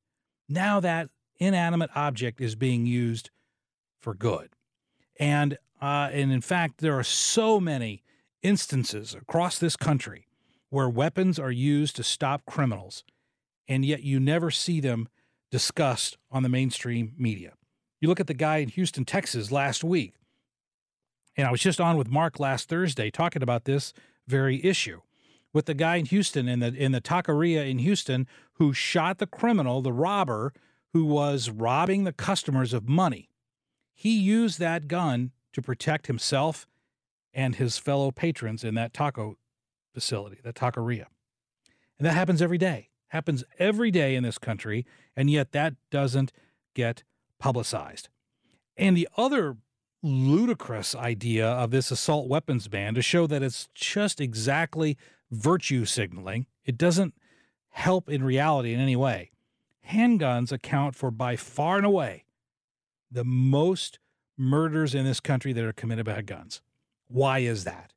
now 0.46 0.78
that 0.80 1.08
inanimate 1.38 1.90
object 1.94 2.40
is 2.42 2.54
being 2.54 2.84
used 2.84 3.30
for 3.98 4.12
good. 4.12 4.50
And 5.18 5.58
uh, 5.80 6.10
and 6.12 6.32
in 6.32 6.40
fact, 6.40 6.78
there 6.78 6.98
are 6.98 7.04
so 7.04 7.60
many 7.60 8.02
instances 8.42 9.14
across 9.14 9.58
this 9.58 9.76
country 9.76 10.26
where 10.70 10.88
weapons 10.88 11.38
are 11.38 11.52
used 11.52 11.96
to 11.96 12.02
stop 12.02 12.44
criminals, 12.46 13.04
and 13.68 13.84
yet 13.84 14.02
you 14.02 14.18
never 14.20 14.50
see 14.50 14.80
them 14.80 15.08
discussed 15.50 16.18
on 16.30 16.42
the 16.42 16.48
mainstream 16.48 17.14
media. 17.16 17.52
You 18.00 18.08
look 18.08 18.20
at 18.20 18.26
the 18.26 18.34
guy 18.34 18.58
in 18.58 18.68
Houston, 18.68 19.04
Texas 19.04 19.50
last 19.50 19.82
week, 19.82 20.14
and 21.36 21.46
I 21.46 21.50
was 21.50 21.60
just 21.60 21.80
on 21.80 21.96
with 21.96 22.10
Mark 22.10 22.38
last 22.40 22.68
Thursday 22.68 23.10
talking 23.10 23.42
about 23.42 23.64
this 23.64 23.92
very 24.26 24.62
issue 24.64 25.00
with 25.52 25.66
the 25.66 25.74
guy 25.74 25.96
in 25.96 26.06
Houston 26.06 26.48
in 26.48 26.60
the 26.60 26.74
in 26.74 26.92
the 26.92 27.00
taqueria 27.00 27.68
in 27.68 27.78
Houston 27.78 28.26
who 28.54 28.72
shot 28.72 29.18
the 29.18 29.26
criminal, 29.26 29.80
the 29.80 29.92
robber 29.92 30.52
who 30.92 31.04
was 31.04 31.50
robbing 31.50 32.04
the 32.04 32.12
customers 32.12 32.72
of 32.72 32.88
money. 32.88 33.28
He 34.00 34.16
used 34.16 34.60
that 34.60 34.86
gun 34.86 35.32
to 35.52 35.60
protect 35.60 36.06
himself 36.06 36.68
and 37.34 37.56
his 37.56 37.78
fellow 37.78 38.12
patrons 38.12 38.62
in 38.62 38.76
that 38.76 38.94
taco 38.94 39.38
facility, 39.92 40.38
that 40.44 40.54
taqueria. 40.54 41.06
And 41.98 42.06
that 42.06 42.12
happens 42.12 42.40
every 42.40 42.58
day, 42.58 42.90
happens 43.08 43.42
every 43.58 43.90
day 43.90 44.14
in 44.14 44.22
this 44.22 44.38
country, 44.38 44.86
and 45.16 45.28
yet 45.28 45.50
that 45.50 45.74
doesn't 45.90 46.30
get 46.74 47.02
publicized. 47.40 48.08
And 48.76 48.96
the 48.96 49.08
other 49.16 49.56
ludicrous 50.00 50.94
idea 50.94 51.48
of 51.48 51.72
this 51.72 51.90
assault 51.90 52.28
weapons 52.28 52.68
ban 52.68 52.94
to 52.94 53.02
show 53.02 53.26
that 53.26 53.42
it's 53.42 53.68
just 53.74 54.20
exactly 54.20 54.96
virtue 55.32 55.84
signaling, 55.84 56.46
it 56.64 56.78
doesn't 56.78 57.14
help 57.70 58.08
in 58.08 58.22
reality 58.22 58.72
in 58.72 58.78
any 58.78 58.94
way. 58.94 59.32
Handguns 59.90 60.52
account 60.52 60.94
for 60.94 61.10
by 61.10 61.34
far 61.34 61.78
and 61.78 61.86
away 61.86 62.26
the 63.10 63.24
most 63.24 63.98
murders 64.36 64.94
in 64.94 65.04
this 65.04 65.20
country 65.20 65.52
that 65.52 65.64
are 65.64 65.72
committed 65.72 66.06
by 66.06 66.22
guns. 66.22 66.62
Why 67.08 67.40
is 67.40 67.64
that? 67.64 67.92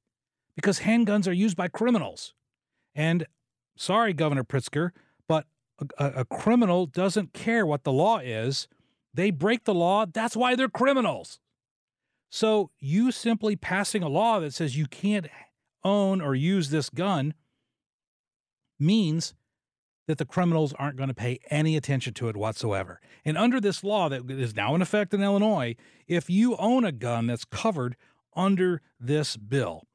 Because 0.56 0.80
handguns 0.80 1.27
are 1.27 1.34
used 1.34 1.56
by 1.56 1.68
criminals. 1.68 2.34
And 2.96 3.27
sorry, 3.75 4.13
Governor 4.13 4.44
Pritzker, 4.44 4.91
but 5.27 5.46
a, 5.98 6.06
a, 6.18 6.25
criminal 6.25 6.86
doesn't 6.86 7.34
care 7.34 7.65
what 7.65 7.84
the 7.84 7.91
law 7.91 8.20
is. 8.20 8.68
They 9.13 9.32
break 9.32 9.65
the 9.65 9.74
law. 9.74 10.06
That's 10.06 10.36
why 10.36 10.56
they're 10.56 10.70
criminals. 10.70 11.39
So 12.30 12.72
you 12.80 13.12
simply 13.12 13.56
passing 13.56 14.03
a 14.03 14.10
law 14.10 14.39
that 14.39 14.53
says 14.53 14.77
you 14.77 14.88
can't 14.88 15.27
own 15.84 16.22
or 16.22 16.36
use 16.36 16.70
this 16.70 16.89
gun 16.89 17.34
means 18.80 19.34
that 20.08 20.17
the 20.17 20.25
criminals 20.25 20.74
aren't 20.74 20.98
going 20.98 21.10
to 21.10 21.15
pay 21.15 21.39
any 21.50 21.77
attention 21.77 22.13
to 22.15 22.27
it 22.27 22.36
whatsoever. 22.36 23.00
And 23.24 23.38
under 23.38 23.60
this 23.60 23.84
law 23.84 24.10
that 24.10 24.29
is 24.29 24.55
now 24.55 24.75
in 24.75 24.81
effect 24.81 25.13
in 25.13 25.22
Illinois, 25.22 25.75
if 26.08 26.29
you 26.29 26.55
own 26.58 26.84
a 26.84 26.91
gun 26.91 27.27
that's 27.27 27.46
covered 27.46 27.96
under 28.36 28.81
this 29.00 29.38
bill, 29.38 29.88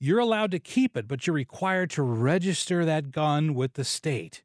you're 0.00 0.18
allowed 0.18 0.50
to 0.50 0.58
keep 0.58 0.96
it, 0.96 1.08
but 1.08 1.26
you're 1.26 1.34
required 1.34 1.90
to 1.90 2.02
register 2.02 2.84
that 2.84 3.10
gun 3.10 3.54
with 3.54 3.74
the 3.74 3.84
state. 3.84 4.42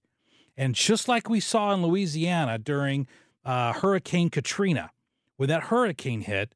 And 0.56 0.75
just 0.75 1.08
like 1.08 1.30
we 1.30 1.39
saw 1.39 1.74
in 1.74 1.82
Louisiana 1.82 2.58
during 2.58 3.08
uh, 3.44 3.74
Hurricane 3.74 4.30
Katrina, 4.30 4.92
when 5.38 5.50
that 5.50 5.63
hurricane 5.63 6.22
hit, 6.22 6.54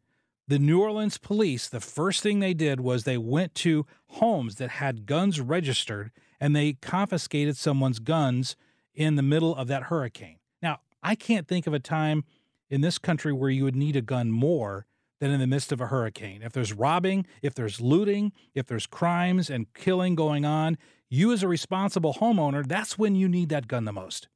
the 0.48 0.60
New 0.60 0.82
Orleans 0.82 1.18
police, 1.18 1.70
the 1.70 1.80
first 1.80 2.22
thing 2.22 2.40
they 2.40 2.54
did 2.54 2.82
was 2.82 3.04
they 3.04 3.18
went 3.18 3.56
to 3.56 3.86
homes 4.08 4.56
that 4.56 4.72
had 4.72 5.06
guns 5.06 5.40
registered 5.40 6.12
and 6.44 6.54
they 6.54 6.74
confiscated 6.74 7.56
someone's 7.56 8.00
guns 8.00 8.58
in 8.94 9.16
the 9.16 9.22
middle 9.22 9.56
of 9.56 9.70
that 9.70 9.84
hurricane. 9.84 10.40
Now, 10.62 10.82
I 11.02 11.16
can't 11.16 11.48
think 11.48 11.68
of 11.68 11.74
a 11.74 11.80
time 11.80 12.26
in 12.70 12.82
this 12.82 12.98
country 12.98 13.32
where 13.32 13.50
you 13.50 13.64
would 13.64 13.78
need 13.78 13.96
a 13.96 14.02
gun 14.02 14.30
more 14.30 14.86
than 15.22 15.32
in 15.32 15.40
the 15.40 15.48
midst 15.48 15.72
of 15.72 15.80
a 15.80 15.88
hurricane. 15.88 16.42
If 16.42 16.52
there's 16.52 16.74
robbing, 16.74 17.26
if 17.42 17.56
there's 17.56 17.80
looting, 17.80 18.34
if 18.54 18.66
there's 18.66 18.86
crimes 18.86 19.50
and 19.50 19.74
killing 19.74 20.16
going 20.16 20.44
on, 20.44 20.78
you 21.10 21.32
as 21.32 21.44
a 21.44 21.48
responsible 21.48 22.16
homeowner, 22.16 22.68
that's 22.68 22.98
when 22.98 23.16
you 23.16 23.30
need 23.30 23.48
that 23.48 23.70
gun 23.70 23.86
the 23.86 23.94
most. 23.94 24.28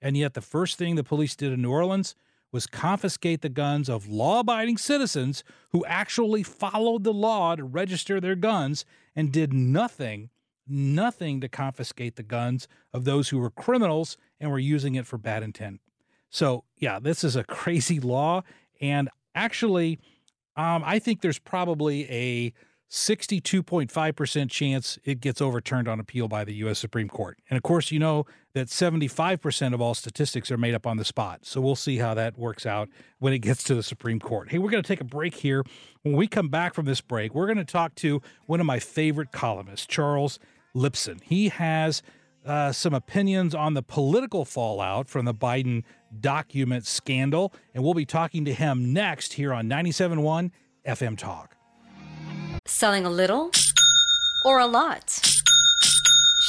And 0.00 0.16
yet, 0.16 0.32
the 0.32 0.40
first 0.40 0.78
thing 0.78 0.94
the 0.94 1.04
police 1.04 1.36
did 1.36 1.52
in 1.52 1.60
New 1.60 1.72
Orleans 1.72 2.14
was 2.52 2.66
confiscate 2.66 3.42
the 3.42 3.50
guns 3.50 3.90
of 3.90 4.08
law 4.08 4.40
abiding 4.40 4.78
citizens 4.78 5.44
who 5.72 5.84
actually 5.84 6.42
followed 6.42 7.04
the 7.04 7.12
law 7.12 7.54
to 7.54 7.64
register 7.64 8.18
their 8.18 8.34
guns 8.34 8.86
and 9.14 9.30
did 9.30 9.52
nothing 9.52 10.30
nothing 10.70 11.40
to 11.40 11.48
confiscate 11.48 12.16
the 12.16 12.22
guns 12.22 12.68
of 12.92 13.04
those 13.04 13.28
who 13.28 13.38
were 13.38 13.50
criminals 13.50 14.16
and 14.38 14.50
were 14.50 14.58
using 14.58 14.94
it 14.94 15.06
for 15.06 15.18
bad 15.18 15.42
intent. 15.42 15.80
So, 16.30 16.64
yeah, 16.76 16.98
this 16.98 17.24
is 17.24 17.36
a 17.36 17.44
crazy 17.44 18.00
law. 18.00 18.42
And 18.80 19.08
actually, 19.34 19.98
um, 20.56 20.82
I 20.84 20.98
think 20.98 21.20
there's 21.20 21.38
probably 21.38 22.10
a 22.10 22.52
62.5% 22.90 24.50
chance 24.50 24.98
it 25.04 25.20
gets 25.20 25.40
overturned 25.40 25.86
on 25.86 26.00
appeal 26.00 26.26
by 26.26 26.44
the 26.44 26.54
U.S. 26.54 26.80
Supreme 26.80 27.08
Court. 27.08 27.38
And 27.48 27.56
of 27.56 27.62
course, 27.62 27.92
you 27.92 28.00
know 28.00 28.26
that 28.52 28.66
75% 28.66 29.74
of 29.74 29.80
all 29.80 29.94
statistics 29.94 30.50
are 30.50 30.58
made 30.58 30.74
up 30.74 30.88
on 30.88 30.96
the 30.96 31.04
spot. 31.04 31.40
So 31.46 31.60
we'll 31.60 31.76
see 31.76 31.98
how 31.98 32.14
that 32.14 32.36
works 32.36 32.66
out 32.66 32.88
when 33.20 33.32
it 33.32 33.38
gets 33.38 33.62
to 33.64 33.76
the 33.76 33.84
Supreme 33.84 34.18
Court. 34.18 34.50
Hey, 34.50 34.58
we're 34.58 34.70
going 34.70 34.82
to 34.82 34.88
take 34.88 35.00
a 35.00 35.04
break 35.04 35.36
here. 35.36 35.64
When 36.02 36.16
we 36.16 36.26
come 36.26 36.48
back 36.48 36.74
from 36.74 36.84
this 36.84 37.00
break, 37.00 37.32
we're 37.32 37.46
going 37.46 37.58
to 37.58 37.64
talk 37.64 37.94
to 37.96 38.20
one 38.46 38.58
of 38.58 38.66
my 38.66 38.80
favorite 38.80 39.30
columnists, 39.30 39.86
Charles 39.86 40.40
Lipson. 40.74 41.22
He 41.22 41.48
has 41.48 42.02
uh, 42.44 42.72
some 42.72 42.94
opinions 42.94 43.54
on 43.54 43.74
the 43.74 43.82
political 43.82 44.44
fallout 44.44 45.08
from 45.08 45.24
the 45.24 45.34
Biden 45.34 45.84
document 46.20 46.86
scandal, 46.86 47.52
and 47.74 47.84
we'll 47.84 47.94
be 47.94 48.06
talking 48.06 48.44
to 48.44 48.52
him 48.52 48.92
next 48.92 49.34
here 49.34 49.52
on 49.52 49.68
97.1 49.68 50.50
FM 50.86 51.18
Talk. 51.18 51.56
Selling 52.66 53.04
a 53.04 53.10
little 53.10 53.50
or 54.44 54.58
a 54.58 54.66
lot? 54.66 55.39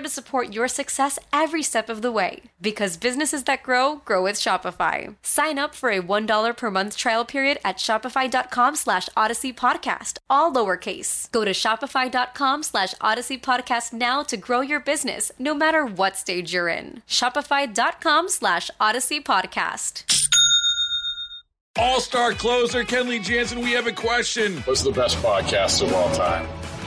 to 0.01 0.09
support 0.09 0.53
your 0.53 0.67
success 0.67 1.17
every 1.31 1.63
step 1.63 1.89
of 1.89 2.01
the 2.01 2.11
way. 2.11 2.41
Because 2.61 2.97
businesses 2.97 3.43
that 3.45 3.63
grow 3.63 4.01
grow 4.03 4.23
with 4.23 4.35
Shopify. 4.35 5.15
Sign 5.23 5.57
up 5.57 5.73
for 5.75 5.89
a 5.89 6.01
$1 6.01 6.57
per 6.57 6.71
month 6.71 6.97
trial 6.97 7.23
period 7.23 7.59
at 7.63 7.77
Shopify.com 7.77 8.75
slash 8.75 9.07
Odyssey 9.15 9.53
Podcast, 9.53 10.17
all 10.29 10.51
lowercase. 10.51 11.31
Go 11.31 11.45
to 11.45 11.51
Shopify.com 11.51 12.63
slash 12.63 12.93
Odyssey 12.99 13.37
Podcast 13.37 13.93
now 13.93 14.23
to 14.23 14.37
grow 14.37 14.61
your 14.61 14.79
business, 14.79 15.31
no 15.39 15.53
matter 15.53 15.85
what 15.85 16.17
stage 16.17 16.53
you're 16.53 16.67
in. 16.67 17.03
Shopify.com 17.07 18.27
slash 18.29 18.69
Odyssey 18.79 19.21
Podcast. 19.21 20.03
All 21.77 22.01
star 22.01 22.33
closer 22.33 22.83
Kenley 22.83 23.23
Jansen, 23.23 23.59
we 23.61 23.71
have 23.71 23.87
a 23.87 23.93
question. 23.93 24.57
What's 24.63 24.81
the 24.81 24.91
best 24.91 25.17
podcast 25.17 25.81
of 25.81 25.93
all 25.93 26.13
time? 26.13 26.45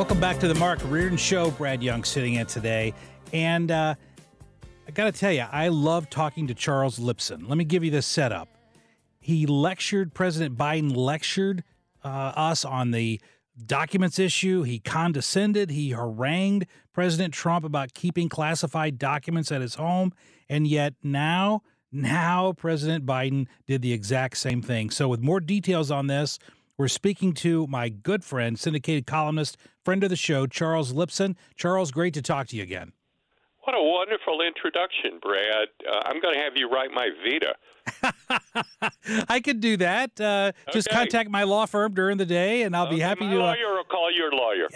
Welcome 0.00 0.18
back 0.18 0.38
to 0.38 0.48
the 0.48 0.54
Mark 0.54 0.78
Reardon 0.84 1.18
Show. 1.18 1.50
Brad 1.50 1.82
Young 1.82 2.04
sitting 2.04 2.32
in 2.32 2.46
today. 2.46 2.94
And 3.34 3.70
uh, 3.70 3.94
I 4.88 4.90
got 4.92 5.04
to 5.04 5.12
tell 5.12 5.30
you, 5.30 5.44
I 5.52 5.68
love 5.68 6.08
talking 6.08 6.46
to 6.46 6.54
Charles 6.54 6.98
Lipson. 6.98 7.46
Let 7.46 7.58
me 7.58 7.64
give 7.64 7.84
you 7.84 7.90
the 7.90 8.00
setup. 8.00 8.48
He 9.20 9.44
lectured, 9.44 10.14
President 10.14 10.56
Biden 10.56 10.96
lectured 10.96 11.64
uh, 12.02 12.08
us 12.34 12.64
on 12.64 12.92
the 12.92 13.20
documents 13.66 14.18
issue. 14.18 14.62
He 14.62 14.78
condescended, 14.78 15.68
he 15.68 15.90
harangued 15.90 16.64
President 16.94 17.34
Trump 17.34 17.66
about 17.66 17.92
keeping 17.92 18.30
classified 18.30 18.98
documents 18.98 19.52
at 19.52 19.60
his 19.60 19.74
home. 19.74 20.14
And 20.48 20.66
yet 20.66 20.94
now, 21.02 21.60
now 21.92 22.54
President 22.54 23.04
Biden 23.04 23.48
did 23.66 23.82
the 23.82 23.92
exact 23.92 24.38
same 24.38 24.62
thing. 24.62 24.88
So, 24.88 25.08
with 25.08 25.20
more 25.20 25.40
details 25.40 25.90
on 25.90 26.06
this, 26.06 26.38
we're 26.80 26.88
speaking 26.88 27.34
to 27.34 27.66
my 27.66 27.90
good 27.90 28.24
friend, 28.24 28.58
syndicated 28.58 29.06
columnist, 29.06 29.58
friend 29.84 30.02
of 30.02 30.08
the 30.08 30.16
show, 30.16 30.46
Charles 30.46 30.94
Lipson. 30.94 31.36
Charles, 31.54 31.90
great 31.90 32.14
to 32.14 32.22
talk 32.22 32.46
to 32.46 32.56
you 32.56 32.62
again. 32.62 32.92
What 33.64 33.74
a 33.74 33.82
wonderful 33.82 34.40
introduction, 34.40 35.18
Brad. 35.20 35.68
Uh, 35.86 36.00
I'm 36.06 36.22
going 36.22 36.32
to 36.32 36.40
have 36.40 36.54
you 36.56 36.70
write 36.70 36.90
my 36.90 37.10
Vita. 37.22 37.54
I 39.28 39.40
could 39.40 39.60
do 39.60 39.76
that. 39.76 40.18
Uh, 40.18 40.52
Just 40.72 40.88
contact 40.88 41.28
my 41.28 41.42
law 41.42 41.66
firm 41.66 41.92
during 41.92 42.16
the 42.16 42.24
day, 42.24 42.62
and 42.62 42.74
I'll 42.74 42.88
be 42.88 43.00
happy 43.00 43.26
my 43.26 43.34
to. 43.34 43.36
Uh, 43.36 43.42
lawyer 43.42 43.74
will 43.74 43.84
call 43.84 44.10
your 44.10 44.32
lawyer. 44.32 44.68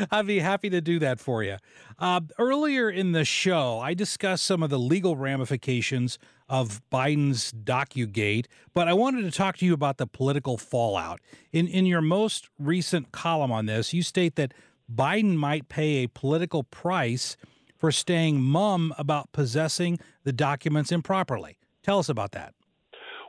I'll 0.10 0.22
be 0.22 0.38
happy 0.38 0.70
to 0.70 0.80
do 0.80 0.98
that 1.00 1.20
for 1.20 1.42
you. 1.42 1.58
Uh, 1.98 2.22
earlier 2.38 2.88
in 2.88 3.12
the 3.12 3.26
show, 3.26 3.78
I 3.78 3.92
discussed 3.92 4.44
some 4.46 4.62
of 4.62 4.70
the 4.70 4.78
legal 4.78 5.16
ramifications 5.16 6.18
of 6.48 6.82
Biden's 6.90 7.52
DocuGate, 7.52 8.46
but 8.74 8.88
I 8.88 8.92
wanted 8.92 9.22
to 9.22 9.30
talk 9.30 9.56
to 9.58 9.66
you 9.66 9.74
about 9.74 9.98
the 9.98 10.06
political 10.06 10.58
fallout. 10.58 11.20
In 11.52 11.66
in 11.66 11.86
your 11.86 12.02
most 12.02 12.48
recent 12.58 13.12
column 13.12 13.52
on 13.52 13.66
this, 13.66 13.92
you 13.92 14.02
state 14.02 14.36
that 14.36 14.52
Biden 14.92 15.36
might 15.36 15.68
pay 15.68 16.04
a 16.04 16.08
political 16.08 16.64
price 16.64 17.36
for 17.78 17.90
staying 17.90 18.40
mum 18.40 18.94
about 18.98 19.32
possessing 19.32 19.98
the 20.24 20.32
documents 20.32 20.92
improperly. 20.92 21.58
Tell 21.82 21.98
us 21.98 22.08
about 22.08 22.32
that. 22.32 22.54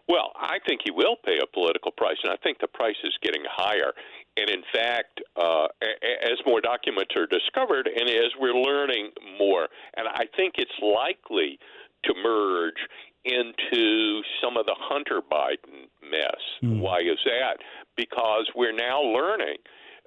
Well, 0.07 0.31
I 0.35 0.59
think 0.67 0.81
he 0.83 0.91
will 0.91 1.15
pay 1.25 1.39
a 1.41 1.47
political 1.47 1.91
price, 1.91 2.17
and 2.23 2.31
I 2.31 2.37
think 2.43 2.59
the 2.59 2.67
price 2.67 2.95
is 3.03 3.17
getting 3.23 3.43
higher. 3.49 3.91
And 4.37 4.49
in 4.49 4.61
fact, 4.71 5.21
uh, 5.35 5.67
as 5.81 6.37
more 6.45 6.61
documents 6.61 7.15
are 7.15 7.25
discovered 7.25 7.87
and 7.87 8.09
as 8.09 8.31
we're 8.39 8.53
learning 8.53 9.11
more, 9.39 9.67
and 9.97 10.07
I 10.07 10.25
think 10.35 10.55
it's 10.57 10.77
likely 10.81 11.57
to 12.03 12.13
merge 12.21 12.77
into 13.25 14.21
some 14.41 14.55
of 14.57 14.65
the 14.65 14.75
Hunter 14.77 15.19
Biden 15.21 15.89
mess. 16.09 16.41
Why 16.61 16.99
is 16.99 17.17
that? 17.25 17.57
Because 17.97 18.49
we're 18.55 18.71
now 18.75 19.01
learning 19.01 19.57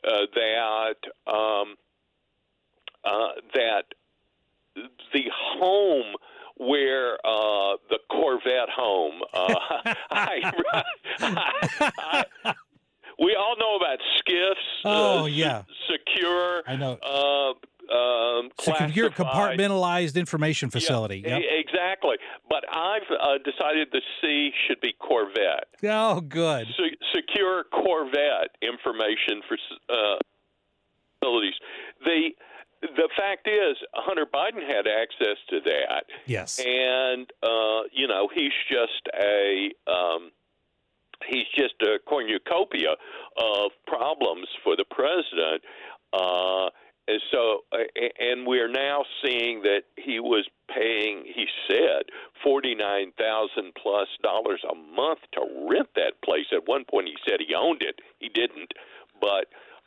uh, 0.07 0.27
that 0.35 1.33
um, 1.33 1.75
uh, 3.05 3.41
that 3.55 3.85
the 5.13 5.25
home 5.59 6.15
where 6.57 7.15
uh, 7.25 7.77
the 7.91 7.99
Corvette 8.11 8.69
home. 8.75 9.23
Uh, 9.33 9.55
I, 10.11 10.53
I, 11.21 12.55
we 13.19 13.37
all 13.37 13.57
know 13.59 13.77
about 13.77 13.99
SCIFs. 14.19 14.55
Oh, 14.85 15.23
uh, 15.23 15.27
yeah. 15.27 15.63
secure. 15.91 16.63
I 16.67 16.77
know. 16.77 16.99
Um, 17.91 18.51
Secure 18.61 19.11
classified. 19.11 19.59
compartmentalized 19.59 20.17
information 20.17 20.71
facility. 20.71 21.23
Yeah, 21.27 21.39
Yep. 21.39 21.47
exactly. 21.67 22.17
But 22.49 22.65
I've 22.71 23.03
uh, 23.11 23.39
decided 23.45 23.89
the 23.93 24.03
C 24.21 24.51
should 24.67 24.81
be 24.81 24.93
Corvette. 24.99 25.69
Oh, 25.85 26.21
good. 26.21 26.67
Se- 26.77 26.97
secure 27.15 27.65
Corvette 27.73 28.51
information 28.63 29.43
for 29.49 29.57
uh, 29.89 30.19
facilities. 31.21 31.55
The 32.05 32.31
the 32.81 33.09
fact 33.17 33.49
is, 33.49 33.77
Hunter 33.95 34.25
Biden 34.33 34.63
had 34.65 34.87
access 34.87 35.37
to 35.51 35.59
that. 35.65 36.05
Yes. 36.27 36.61
and 36.65 37.27
uh, 37.43 37.83
you 37.93 38.07
know 38.07 38.29
he's 38.35 38.53
just 38.71 39.03
a 39.21 39.71
um, 39.91 40.31
he's 41.29 41.47
just 41.57 41.75
a 41.83 41.99
cornucopia 42.09 42.93
of 43.37 43.71
problems 43.87 44.47
for 44.63 44.77
the 44.77 44.85
president. 44.91 45.63
Uh, 46.13 46.71
and 47.09 47.21
so, 47.33 47.61
and 48.21 48.47
we're 48.47 48.69
now 48.71 49.05
seeing 49.25 49.63
that 49.63 49.83
he 49.97 50.21
was 50.21 50.47
paying, 50.69 51.25
he 51.25 51.47
said, 51.69 52.03
forty 52.45 52.75
nine 52.75 53.13
thousand 53.19 53.73
plus 53.83 54.09
dollars 54.23 54.63
a 54.71 54.75
month 54.75 55.21
to 55.33 55.41
rent 55.69 55.89
that 55.97 56.21
place. 56.23 56.47
At 56.53 56.69
one 56.69 56.85
point, 56.85 57.09
he 57.09 57.17
said 57.27 57.41
he 57.41 57.55
owned 57.55 57.83
it. 57.83 58.01
He 58.19 58.29
didn't, 58.29 58.73
but 59.21 59.47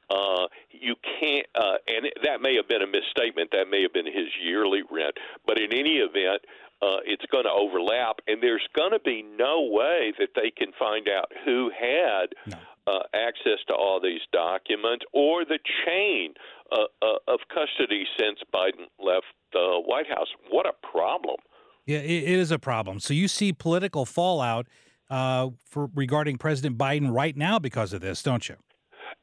uh, 0.09 0.47
you 0.71 0.95
can't, 1.19 1.45
uh, 1.55 1.77
and 1.87 2.07
that 2.23 2.41
may 2.41 2.55
have 2.55 2.67
been 2.67 2.81
a 2.81 2.87
misstatement. 2.87 3.51
That 3.51 3.69
may 3.69 3.81
have 3.83 3.93
been 3.93 4.07
his 4.07 4.27
yearly 4.43 4.81
rent. 4.89 5.15
But 5.45 5.59
in 5.59 5.71
any 5.71 5.97
event, 5.97 6.41
uh, 6.81 6.97
it's 7.05 7.25
going 7.31 7.45
to 7.45 7.51
overlap, 7.51 8.17
and 8.27 8.41
there's 8.41 8.67
going 8.75 8.91
to 8.91 8.99
be 8.99 9.21
no 9.21 9.69
way 9.69 10.13
that 10.17 10.29
they 10.35 10.49
can 10.49 10.73
find 10.79 11.07
out 11.07 11.31
who 11.45 11.69
had 11.69 12.33
uh, 12.91 13.03
access 13.13 13.59
to 13.67 13.73
all 13.73 13.99
these 14.01 14.21
documents 14.33 15.05
or 15.13 15.45
the 15.45 15.59
chain 15.85 16.33
uh, 16.71 16.83
uh, 17.01 17.33
of 17.33 17.39
custody 17.49 18.05
since 18.19 18.39
Biden 18.53 18.87
left 19.03 19.25
the 19.53 19.81
White 19.85 20.07
House. 20.07 20.27
What 20.49 20.65
a 20.65 20.73
problem! 20.91 21.37
Yeah, 21.85 21.99
it, 21.99 22.23
it 22.23 22.39
is 22.39 22.51
a 22.51 22.59
problem. 22.59 22.99
So 22.99 23.13
you 23.13 23.27
see 23.27 23.53
political 23.53 24.05
fallout 24.05 24.67
uh, 25.09 25.49
for 25.65 25.89
regarding 25.95 26.37
President 26.37 26.77
Biden 26.77 27.13
right 27.13 27.35
now 27.35 27.59
because 27.59 27.93
of 27.93 28.01
this, 28.01 28.23
don't 28.23 28.47
you? 28.47 28.55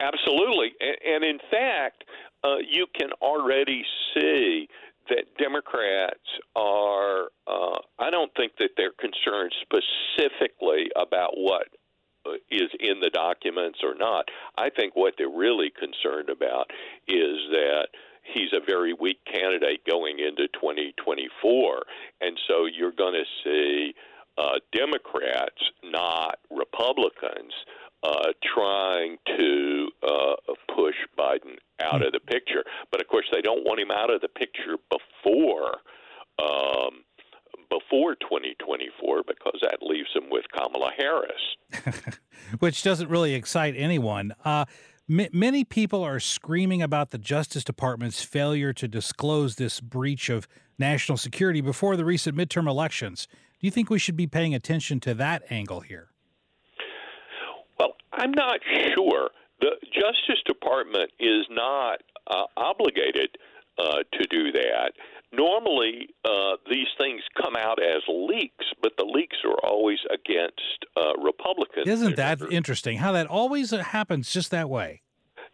Absolutely, 0.01 0.73
and, 0.81 0.97
and 1.15 1.25
in 1.25 1.39
fact, 1.51 2.05
uh, 2.45 2.57
you 2.71 2.87
can 2.99 3.11
already 3.21 3.83
see 4.15 4.69
that 5.09 5.25
Democrats 5.39 6.21
are. 6.55 7.31
Uh, 7.47 7.79
I 7.99 8.11
don't 8.11 8.31
think 8.37 8.53
that 8.59 8.71
they're 8.77 8.93
concerned 9.01 9.53
specifically 9.63 10.91
about 10.97 11.33
what 11.37 11.69
is 12.51 12.71
in 12.81 13.01
the 13.01 13.11
documents 13.11 13.81
or 13.83 13.95
not. 13.95 14.29
I 14.57 14.71
think 14.71 14.97
what 14.97 15.15
they're 15.19 15.29
really 15.29 15.71
concerned 15.71 16.31
about 16.31 16.71
is 17.07 17.37
that 17.51 17.89
he's 18.23 18.53
a 18.53 18.65
very 18.65 18.93
weak 18.93 19.19
candidate 19.25 19.85
going 19.89 20.19
into 20.19 20.49
2024, 20.49 21.83
and 22.21 22.39
so 22.47 22.67
you're 22.67 22.93
going 22.93 23.15
to 23.15 23.25
see 23.45 23.95
uh, 24.37 24.59
Democrats, 24.73 25.61
not 25.83 26.39
Republicans, 26.51 27.53
uh, 28.03 28.31
trying 28.55 29.17
to 29.27 29.89
uh, 30.07 30.37
push 30.75 30.95
Biden 31.19 31.57
out 31.81 32.07
of 32.07 32.13
the 32.13 32.21
picture. 32.21 32.65
But 32.93 33.01
of 33.01 33.09
course, 33.09 33.27
they 33.33 33.43
don't 33.43 33.65
want 33.65 33.81
him 33.81 33.91
out 33.91 34.13
of 34.13 34.21
the 34.21 34.29
picture 34.29 34.77
before. 34.89 35.79
Um, 36.39 37.03
before 37.71 38.15
2024, 38.17 39.23
because 39.27 39.59
that 39.63 39.79
leaves 39.83 40.09
him 40.15 40.31
with 40.31 40.45
Kamala 40.57 40.91
Harris. 40.97 42.19
Which 42.59 42.83
doesn't 42.83 43.11
really 43.11 43.35
excite 43.35 43.75
anyone. 43.77 44.35
Uh, 44.45 44.65
m- 45.09 45.29
many 45.33 45.65
people 45.65 46.03
are 46.03 46.21
screaming 46.21 46.83
about 46.83 47.11
the 47.11 47.19
Justice 47.19 47.65
Department's 47.65 48.23
failure 48.23 48.73
to 48.73 48.89
disclose 48.89 49.57
this 49.57 49.81
breach 49.81 50.29
of 50.29 50.49
national 50.79 51.19
security 51.19 51.61
before 51.61 51.97
the 51.97 52.05
recent 52.05 52.37
midterm 52.37 52.69
elections. 52.69 53.27
Do 53.61 53.67
you 53.67 53.71
think 53.71 53.91
we 53.91 53.99
should 53.99 54.17
be 54.17 54.27
paying 54.27 54.55
attention 54.55 55.01
to 55.01 55.15
that 55.15 55.43
angle 55.51 55.81
here? 55.81 56.11
Well, 57.79 57.97
I'm 58.13 58.31
not 58.33 58.61
sure. 58.95 59.31
The 59.61 59.73
Justice 59.93 60.43
Department 60.47 61.11
is 61.19 61.47
not 61.51 62.01
uh, 62.29 62.45
obligated 62.57 63.37
uh, 63.79 63.99
to 64.13 64.25
do 64.31 64.53
that. 64.53 64.93
Normally 65.33 66.09
uh, 66.25 66.57
these 66.71 66.87
things 66.99 67.23
come 67.41 67.57
out 67.57 67.83
as 67.83 68.03
leaks, 68.09 68.67
but 68.83 68.93
the 68.97 69.05
leaks 69.05 69.37
are 69.45 69.59
always 69.63 69.99
against 70.11 70.87
uh, 70.97 71.15
Republicans. 71.23 71.87
Isn't 71.87 72.17
that 72.17 72.41
interesting? 72.51 72.99
How 72.99 73.13
that 73.13 73.27
always 73.27 73.71
happens 73.71 74.31
just 74.33 74.51
that 74.51 74.69
way. 74.69 75.03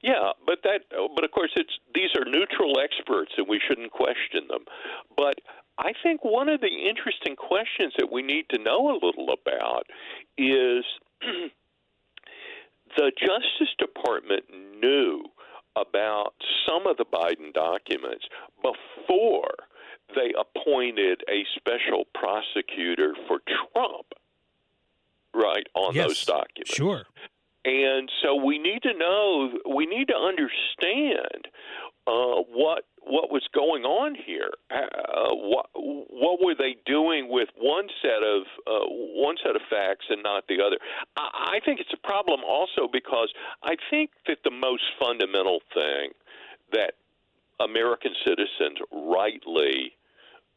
Yeah, 0.03 0.33
but 0.47 0.59
that, 0.65 0.83
but 1.15 1.25
of 1.25 1.31
course, 1.31 1.53
it's 1.57 1.73
these 1.95 2.11
are 2.19 2.25
neutral 2.27 2.79
experts, 2.79 3.33
and 3.39 3.49
we 3.49 3.59
shouldn't 3.67 3.91
question 3.91 4.47
them. 4.49 4.65
But 5.17 5.41
I 5.79 5.93
think 6.03 6.25
one 6.25 6.51
of 6.51 6.61
the 6.61 6.89
interesting 6.89 7.37
questions 7.37 7.95
that 7.99 8.13
we 8.13 8.21
need 8.21 8.45
to 8.51 8.63
know 8.63 8.91
a 8.91 9.01
little 9.03 9.33
about 9.33 9.87
is 10.37 10.85
the 12.97 13.13
Justice 13.19 13.75
Department 13.79 14.45
knew 14.81 15.25
about 15.77 16.35
some 16.67 16.87
of 16.87 16.97
the 16.97 17.05
Biden 17.05 17.53
documents 17.53 18.25
before 18.63 19.55
they 20.15 20.33
appointed 20.39 21.23
a 21.29 21.45
special 21.57 22.05
prosecutor 22.15 23.15
for 23.27 23.41
Trump, 23.47 24.07
right, 25.35 25.67
on 25.75 25.95
yes, 25.95 26.07
those 26.07 26.25
documents. 26.25 26.75
Sure. 26.75 27.05
And 27.65 28.11
so 28.23 28.35
we 28.35 28.59
need 28.59 28.83
to 28.83 28.93
know, 28.97 29.51
we 29.75 29.87
need 29.87 30.09
to 30.09 30.17
understand 30.17 31.49
uh, 32.07 32.43
what 32.53 32.85
what 33.07 33.31
was 33.31 33.43
going 33.55 33.85
on 33.85 34.15
here. 34.15 34.51
Uh, 34.71 35.35
what 35.35 35.67
what 35.75 36.41
were 36.45 36.55
they 36.57 36.77
doing 36.87 37.29
with 37.29 37.49
one 37.59 37.89
set 38.03 38.23
of 38.23 38.43
uh, 38.67 38.87
one 38.89 39.37
set 39.45 39.57
of 39.57 39.63
facts 39.69 40.07
and 40.09 40.23
not 40.23 40.45
the 40.49 40.61
other? 40.65 40.77
I, 41.17 41.57
I 41.57 41.61
think 41.65 41.81
it's 41.81 41.93
a 41.93 42.07
problem 42.07 42.41
also 42.47 42.89
because 42.91 43.33
I 43.63 43.77
think 43.91 44.11
that 44.27 44.39
the 44.45 44.51
most 44.51 44.83
fundamental 44.99 45.61
thing 45.73 46.11
that 46.73 46.95
American 47.61 48.13
citizens 48.27 48.79
rightly 48.91 49.93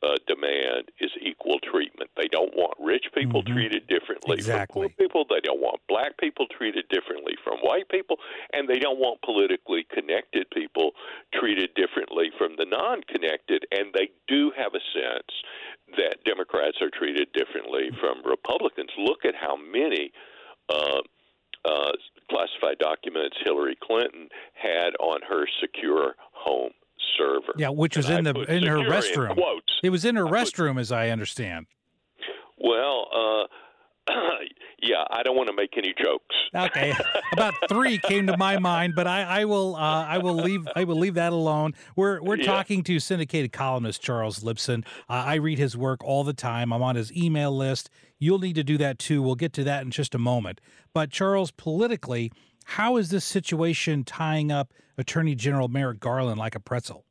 uh, 0.04 0.16
demand 0.28 0.92
is 1.00 1.10
equal 1.22 1.60
treatment. 1.60 2.10
They 2.16 2.28
don't 2.28 2.56
want 2.56 2.74
rich 2.80 3.06
people 3.14 3.42
Mhm. 3.42 3.54
treated 3.54 3.88
differently 3.88 4.36
Exactly. 4.36 4.84
from 4.84 4.90
poor 4.90 4.90
people. 5.08 5.26
They 5.26 5.40
don't 5.42 5.60
want 5.60 5.82
black 5.88 6.18
people 6.18 6.46
treated 6.48 6.88
differently 6.90 7.36
from 7.44 7.58
white 7.60 7.90
people, 7.90 8.20
and 8.54 8.68
they 8.68 8.78
don't 8.80 9.00
want 9.00 9.22
politically 9.22 9.84
connected 9.86 10.50
people 10.52 10.94
treated 11.34 11.74
differently 11.74 12.30
from 12.38 12.56
the 12.58 12.66
non-connected. 12.66 13.66
And 13.72 13.92
they 13.94 14.12
do 14.28 14.52
have 14.52 14.76
a 14.76 14.82
sense 14.94 15.32
that 15.98 16.24
Democrats 16.26 16.80
are 16.82 16.90
treated 16.92 17.32
differently 17.34 17.90
from 18.00 18.22
Republicans. 18.24 18.92
Look 18.98 19.26
at 19.26 19.36
how 19.36 19.56
many. 19.56 20.12
Uh, 20.70 21.02
uh, 21.66 21.92
classified 22.30 22.78
documents 22.80 23.36
Hillary 23.44 23.76
Clinton 23.76 24.30
had 24.54 24.96
on 25.00 25.22
her 25.28 25.46
secure 25.60 26.16
home 26.32 26.72
server. 27.18 27.54
Yeah, 27.58 27.70
which 27.70 27.96
was 27.98 28.10
in 28.10 28.26
I 28.28 28.32
the 28.32 28.42
in 28.54 28.64
her 28.64 28.78
restroom. 28.78 29.34
quotes. 29.36 29.74
It 29.84 29.90
was 29.92 30.06
in 30.06 30.16
her 30.16 30.26
restroom, 30.26 30.80
as 30.80 30.92
I 30.92 31.10
understand. 31.10 31.68
Well, 32.58 33.08
uh, 34.10 34.14
yeah, 34.82 35.04
I 35.12 35.22
don't 35.24 35.36
want 35.36 35.48
to 35.50 35.56
make 35.56 35.78
any 35.78 35.94
jokes. 36.02 36.36
Okay, 36.56 36.94
about 37.34 37.54
three 37.70 37.98
came 38.00 38.28
to 38.28 38.38
my 38.38 38.58
mind, 38.58 38.94
but 38.96 39.06
I, 39.06 39.42
I 39.42 39.46
will 39.46 39.76
uh, 39.76 40.06
I 40.06 40.18
will 40.18 40.34
leave 40.36 40.68
I 40.76 40.84
will 40.86 40.98
leave 40.98 41.14
that 41.16 41.34
alone. 41.34 41.74
We're 41.96 42.22
we're 42.22 42.38
Yeah. 42.38 42.46
talking 42.46 42.84
to 42.86 43.00
syndicated 43.00 43.52
columnist 43.52 44.02
Charles 44.02 44.40
Lipson. 44.40 44.86
Uh, 45.10 45.14
I 45.14 45.36
read 45.36 45.60
his 45.60 45.76
work 45.78 46.04
all 46.04 46.24
the 46.24 46.34
time. 46.34 46.72
I'm 46.74 46.82
on 46.82 46.96
his 46.96 47.12
email 47.14 47.56
list. 47.56 47.90
You'll 48.18 48.40
need 48.40 48.56
to 48.56 48.64
do 48.64 48.78
that 48.80 48.98
too. 48.98 49.22
We'll 49.22 49.36
get 49.36 49.54
to 49.54 49.64
that 49.66 49.84
in 49.84 49.92
just 49.92 50.16
a 50.16 50.20
moment. 50.20 50.60
But 50.94 51.12
Charles, 51.12 51.52
politically, 51.52 52.32
how 52.68 52.98
is 52.98 53.10
this 53.10 53.24
situation 53.24 54.04
tying 54.04 54.52
up 54.52 54.74
Attorney 54.98 55.36
General 55.36 55.70
Merrick 55.70 56.02
Garland 56.02 56.38
like 56.38 56.54
a 56.54 56.60
pretzel? 56.60 57.06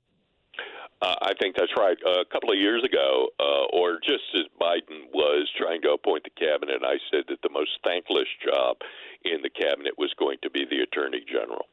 Uh, 1.01 1.15
I 1.23 1.33
think 1.41 1.57
that's 1.57 1.73
right. 1.79 1.97
Uh, 2.07 2.21
a 2.21 2.25
couple 2.27 2.53
of 2.53 2.59
years 2.59 2.85
ago, 2.85 3.29
uh, 3.41 3.65
or 3.73 3.99
just 4.07 4.25
as 4.35 4.45
Biden 4.61 5.09
was 5.15 5.49
trying 5.57 5.81
to 5.83 5.93
appoint 5.93 6.25
the 6.25 6.31
cabinet, 6.31 6.83
I 6.85 6.99
said 7.11 7.25
that 7.29 7.41
the 7.43 7.49
most 7.49 7.71
thankless 7.83 8.29
job 8.45 8.77
in 9.25 9.41
the 9.43 9.49
cabinet 9.49 9.95
was 9.97 10.13
going 10.19 10.37
to 10.43 10.51
be 10.51 10.67
the 10.69 10.81
attorney 10.81 11.25
general. 11.27 11.67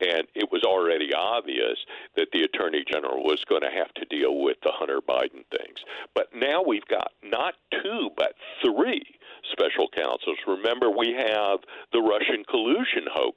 And 0.00 0.26
it 0.34 0.50
was 0.50 0.64
already 0.64 1.14
obvious 1.14 1.78
that 2.16 2.28
the 2.32 2.42
attorney 2.42 2.84
general 2.90 3.22
was 3.22 3.44
going 3.48 3.62
to 3.62 3.70
have 3.70 3.94
to 3.94 4.04
deal 4.06 4.40
with 4.40 4.56
the 4.64 4.72
Hunter 4.72 5.00
Biden 5.00 5.44
things. 5.56 5.78
But 6.14 6.30
now 6.34 6.64
we've 6.66 6.86
got 6.86 7.12
not 7.22 7.54
two, 7.70 8.10
but 8.16 8.34
three 8.64 9.04
special 9.52 9.88
counsels. 9.94 10.38
Remember, 10.46 10.90
we 10.90 11.14
have 11.16 11.60
the 11.92 12.00
Russian 12.00 12.44
collusion 12.48 13.06
hoax 13.12 13.36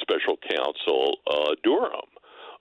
special 0.00 0.36
counsel, 0.50 1.16
uh, 1.30 1.54
Durham. 1.62 2.10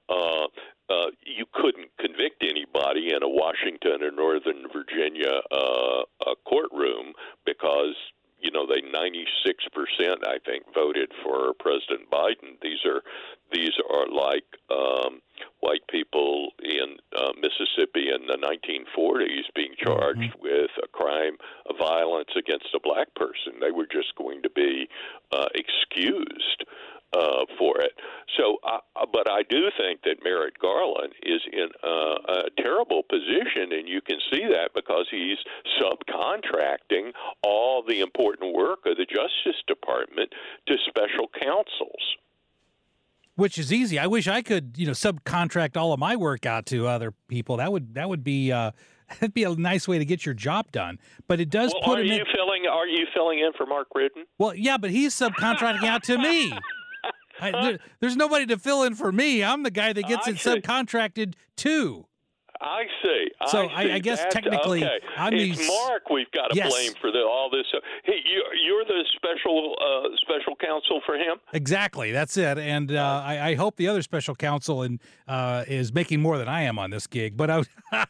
Uh, 0.09 0.47
uh, 0.87 1.09
you 1.25 1.45
couldn't 1.53 1.89
convict 1.99 2.43
anybody 2.43 3.09
in 3.09 3.23
a 3.23 3.29
Washington 3.29 4.03
or 4.03 4.11
Northern 4.11 4.65
Virginia 4.71 5.41
uh, 5.51 6.03
courtroom 6.45 7.13
because 7.45 7.95
you 8.39 8.51
know 8.51 8.67
they 8.67 8.81
96 8.81 9.65
percent 9.73 10.21
I 10.27 10.37
think 10.45 10.63
voted 10.75 11.11
for 11.23 11.53
President 11.59 12.09
Biden. 12.11 12.61
These 12.61 12.85
are 12.85 13.01
these 13.51 13.73
are 13.89 14.07
like 14.07 14.45
um, 14.69 15.21
white 15.59 15.85
people 15.89 16.49
in 16.63 16.97
uh, 17.17 17.31
Mississippi 17.35 18.09
in 18.09 18.27
the 18.27 18.37
1940s 18.37 19.45
being 19.55 19.73
charged 19.77 20.33
with 20.41 20.71
a 20.83 20.87
crime 20.87 21.37
of 21.69 21.77
violence 21.77 22.29
against 22.37 22.67
a 22.75 22.79
black 22.79 23.13
person. 23.15 23.59
They 23.59 23.71
were 23.71 23.87
just 23.91 24.15
going 24.15 24.41
to 24.43 24.49
be 24.49 24.87
uh, 25.31 25.47
excused 25.53 26.65
uh, 27.15 27.45
for 27.57 27.79
it. 27.79 27.93
So, 28.37 28.57
uh, 28.67 29.05
but 29.11 29.29
I 29.29 29.43
do 29.49 29.69
think 29.77 30.01
that 30.03 30.23
Merrick 30.23 30.59
Garland 30.59 31.13
is 31.23 31.41
in 31.51 31.69
uh, 31.83 31.87
a 31.87 32.61
terrible 32.61 33.03
position, 33.03 33.71
and 33.71 33.87
you 33.87 34.01
can 34.01 34.19
see 34.31 34.43
that 34.51 34.71
because 34.73 35.05
he's 35.09 35.37
subcontracting 35.79 37.11
all 37.43 37.83
the 37.87 38.01
important 38.01 38.53
work 38.53 38.79
of 38.85 38.97
the 38.97 39.05
Justice 39.05 39.61
Department 39.67 40.33
to 40.67 40.75
special 40.87 41.29
counsels. 41.39 42.17
Which 43.35 43.57
is 43.57 43.73
easy. 43.73 43.99
I 43.99 44.07
wish 44.07 44.27
I 44.29 44.41
could, 44.41 44.75
you 44.77 44.85
know, 44.85 44.93
subcontract 44.93 45.75
all 45.75 45.91
of 45.91 45.99
my 45.99 46.15
work 46.15 46.45
out 46.45 46.65
to 46.67 46.87
other 46.87 47.13
people. 47.27 47.57
That 47.57 47.71
would 47.71 47.95
that 47.95 48.07
would 48.07 48.23
be 48.23 48.51
uh, 48.51 48.71
that'd 49.19 49.33
be 49.33 49.43
a 49.43 49.53
nice 49.55 49.87
way 49.87 49.97
to 49.99 50.05
get 50.05 50.25
your 50.25 50.33
job 50.35 50.71
done. 50.71 50.99
But 51.27 51.39
it 51.41 51.49
does 51.49 51.73
Well, 51.73 51.83
put 51.83 51.99
are 51.99 52.03
you 52.03 52.13
in. 52.21 52.25
filling? 52.33 52.65
Are 52.71 52.87
you 52.87 53.05
filling 53.13 53.39
in 53.39 53.51
for 53.57 53.65
Mark 53.65 53.87
Reardon? 53.93 54.23
Well, 54.37 54.55
yeah, 54.55 54.77
but 54.77 54.89
he's 54.91 55.13
subcontracting 55.13 55.83
out 55.83 56.03
to 56.03 56.17
me. 56.17 56.53
I, 57.41 57.51
there- 57.51 57.79
there's 57.99 58.15
nobody 58.15 58.45
to 58.45 58.57
fill 58.57 58.83
in 58.83 58.95
for 58.95 59.11
me. 59.11 59.43
I'm 59.43 59.63
the 59.63 59.71
guy 59.71 59.91
that 59.91 60.05
gets 60.07 60.27
I 60.27 60.31
it 60.31 60.37
see. 60.39 60.49
subcontracted 60.49 61.33
to. 61.57 62.05
I 62.67 62.83
see. 63.03 63.27
So 63.47 63.69
I, 63.69 63.83
see. 63.85 63.91
I 63.91 63.99
guess 63.99 64.17
That's- 64.17 64.33
technically, 64.33 64.83
okay. 64.83 64.97
I'm 65.15 65.33
it's 65.33 65.59
the- 65.59 65.67
Mark 65.67 66.09
we've 66.09 66.31
got 66.31 66.47
to 66.49 66.55
Yes. 66.55 66.71
blame 66.71 66.93
for 66.99 67.11
the, 67.11 67.19
all 67.19 67.49
this. 67.51 67.65
Hey, 68.03 68.13
you, 68.25 68.43
you're 68.65 68.83
the 68.85 69.05
special 69.15 69.75
uh, 69.79 70.09
special 70.21 70.55
counsel 70.55 70.99
for 71.05 71.15
him. 71.15 71.37
Exactly, 71.53 72.11
that's 72.11 72.35
it. 72.37 72.57
And 72.57 72.91
uh, 72.91 73.21
I, 73.23 73.49
I 73.49 73.55
hope 73.55 73.75
the 73.75 73.87
other 73.87 74.01
special 74.01 74.33
counsel 74.33 74.81
and 74.81 74.99
uh, 75.27 75.63
is 75.67 75.93
making 75.93 76.21
more 76.21 76.39
than 76.39 76.47
I 76.47 76.63
am 76.63 76.79
on 76.79 76.89
this 76.89 77.05
gig. 77.05 77.37
But 77.37 77.51
I, 77.51 77.61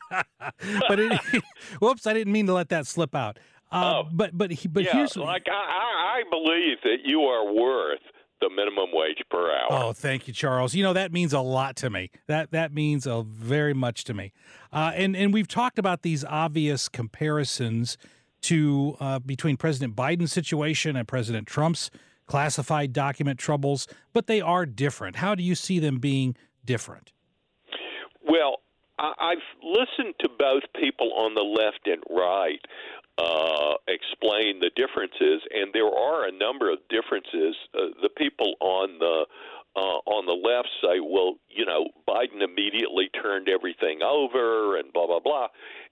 but 0.88 1.00
it, 1.00 1.22
whoops, 1.82 2.08
I 2.08 2.14
didn't 2.14 2.32
mean 2.32 2.48
to 2.48 2.54
let 2.54 2.70
that 2.70 2.88
slip 2.88 3.14
out. 3.14 3.38
Uh, 3.72 4.04
But 4.12 4.38
but 4.38 4.52
he, 4.52 4.68
but 4.70 4.84
yeah, 4.86 4.94
here's 4.94 5.18
like 5.18 5.48
I, 5.52 6.22
I 6.22 6.24
believe 6.30 6.78
that 6.84 6.98
you 7.04 7.22
are 7.24 7.52
worth 7.54 8.00
the 8.48 8.56
minimum 8.56 8.90
wage 8.94 9.22
per 9.30 9.52
hour. 9.52 9.68
Oh, 9.70 9.94
thank 9.94 10.28
you, 10.28 10.34
Charles. 10.34 10.76
You 10.76 10.84
know 10.84 10.94
that 10.94 11.12
means 11.12 11.34
a 11.34 11.40
lot 11.40 11.76
to 11.78 11.90
me. 11.90 12.12
That 12.28 12.52
that 12.52 12.74
means 12.74 13.06
a 13.08 13.24
very 13.24 13.74
much 13.74 14.04
to 14.06 14.14
me. 14.14 14.32
Uh, 14.72 14.92
and 14.96 15.16
and 15.16 15.34
we've 15.34 15.48
talked 15.48 15.80
about 15.80 16.04
these 16.04 16.24
obvious 16.24 16.88
comparisons 16.88 17.98
to 18.42 18.96
uh, 19.00 19.20
between 19.20 19.58
President 19.58 19.96
Biden's 19.96 20.32
situation 20.32 20.96
and 20.96 21.08
President 21.08 21.48
Trump's 21.48 21.90
classified 22.28 22.94
document 22.94 23.40
troubles, 23.40 23.88
but 24.14 24.28
they 24.28 24.42
are 24.42 24.66
different. 24.66 25.18
How 25.18 25.36
do 25.36 25.44
you 25.44 25.56
see 25.56 25.80
them 25.80 26.00
being 26.00 26.36
different? 26.64 27.12
Well, 28.28 28.58
I, 29.00 29.14
I've 29.20 29.64
listened 29.64 30.16
to 30.20 30.30
both 30.38 30.64
people 30.80 31.12
on 31.14 31.34
the 31.34 31.42
left 31.42 31.88
and 31.88 32.04
right 32.10 32.60
uh, 33.18 33.76
explain 33.88 34.60
the 34.60 34.72
differences, 34.76 35.42
and 35.54 35.72
there 35.74 35.88
are 35.88 36.28
a 36.28 36.32
number 36.32 36.72
of 36.72 36.80
differences. 36.90 37.56
Uh, 37.74 37.96
the 38.02 38.10
people 38.10 38.56
on 38.60 39.00
the 39.00 39.26
uh, 39.76 40.00
on 40.08 40.26
the 40.26 40.32
left 40.32 40.70
say, 40.82 41.00
well, 41.04 41.36
you 41.50 41.66
know, 41.66 41.88
Biden 42.08 42.42
immediately 42.42 43.10
turned 43.22 43.50
everything 43.50 44.02
over 44.02 44.78
and 44.78 44.92
blah 44.94 45.08
blah 45.08 45.20
blah, 45.20 45.48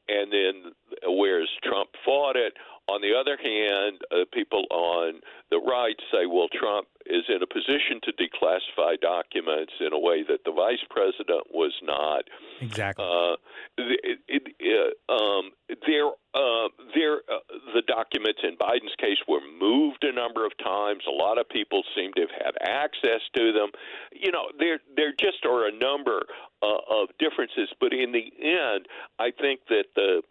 and 0.08 0.32
then 0.32 0.74
whereas 1.08 1.50
Trump 1.64 1.90
fought 2.06 2.36
it. 2.36 2.54
On 2.90 3.00
the 3.00 3.16
other 3.16 3.38
hand, 3.40 4.02
uh, 4.12 4.26
people 4.34 4.66
on 4.70 5.22
the 5.52 5.60
right 5.60 5.96
say, 6.12 6.26
well, 6.28 6.48
Trump 6.52 6.88
is 7.06 7.24
in 7.30 7.42
a 7.42 7.48
position 7.48 8.00
to 8.04 8.12
declassify 8.12 9.00
documents 9.00 9.72
in 9.80 9.94
a 9.94 10.00
way 10.00 10.24
that 10.28 10.44
the 10.44 10.52
vice 10.52 10.84
president 10.90 11.48
was 11.52 11.74
not. 11.82 12.24
Exactly. 12.60 13.06
Uh, 13.06 13.36
it, 13.78 14.20
it, 14.28 14.92
uh, 15.10 15.14
um, 15.14 15.52
there, 15.88 16.08
uh, 16.36 16.68
there, 16.94 17.24
uh, 17.32 17.40
the 17.74 17.84
documents 17.88 18.42
in 18.44 18.58
Biden's 18.58 18.96
case 19.00 19.18
were 19.30 19.40
moved 19.60 20.04
a 20.04 20.12
number 20.12 20.46
of 20.46 20.52
times. 20.58 21.04
A 21.08 21.12
lot 21.12 21.40
of 21.40 21.48
people 21.48 21.84
seem 21.96 22.12
to 22.16 22.22
have 22.22 22.36
had 22.36 22.56
access 22.62 23.22
to 23.36 23.54
them. 23.54 23.70
You 24.12 24.32
know, 24.32 24.52
there, 24.60 24.80
there 24.96 25.14
just 25.18 25.46
are 25.46 25.68
a 25.68 25.72
number 25.72 26.24
uh, 26.62 26.84
of 26.90 27.10
differences. 27.20 27.70
But 27.80 27.94
in 27.94 28.12
the 28.12 28.32
end, 28.42 28.88
I 29.20 29.32
think 29.32 29.62
that 29.70 29.86
the 29.96 30.22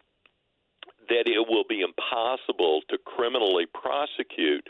that 1.09 1.27
it 1.27 1.47
will 1.47 1.63
be 1.67 1.81
impossible 1.81 2.81
to 2.89 2.97
criminally 2.97 3.65
prosecute 3.65 4.67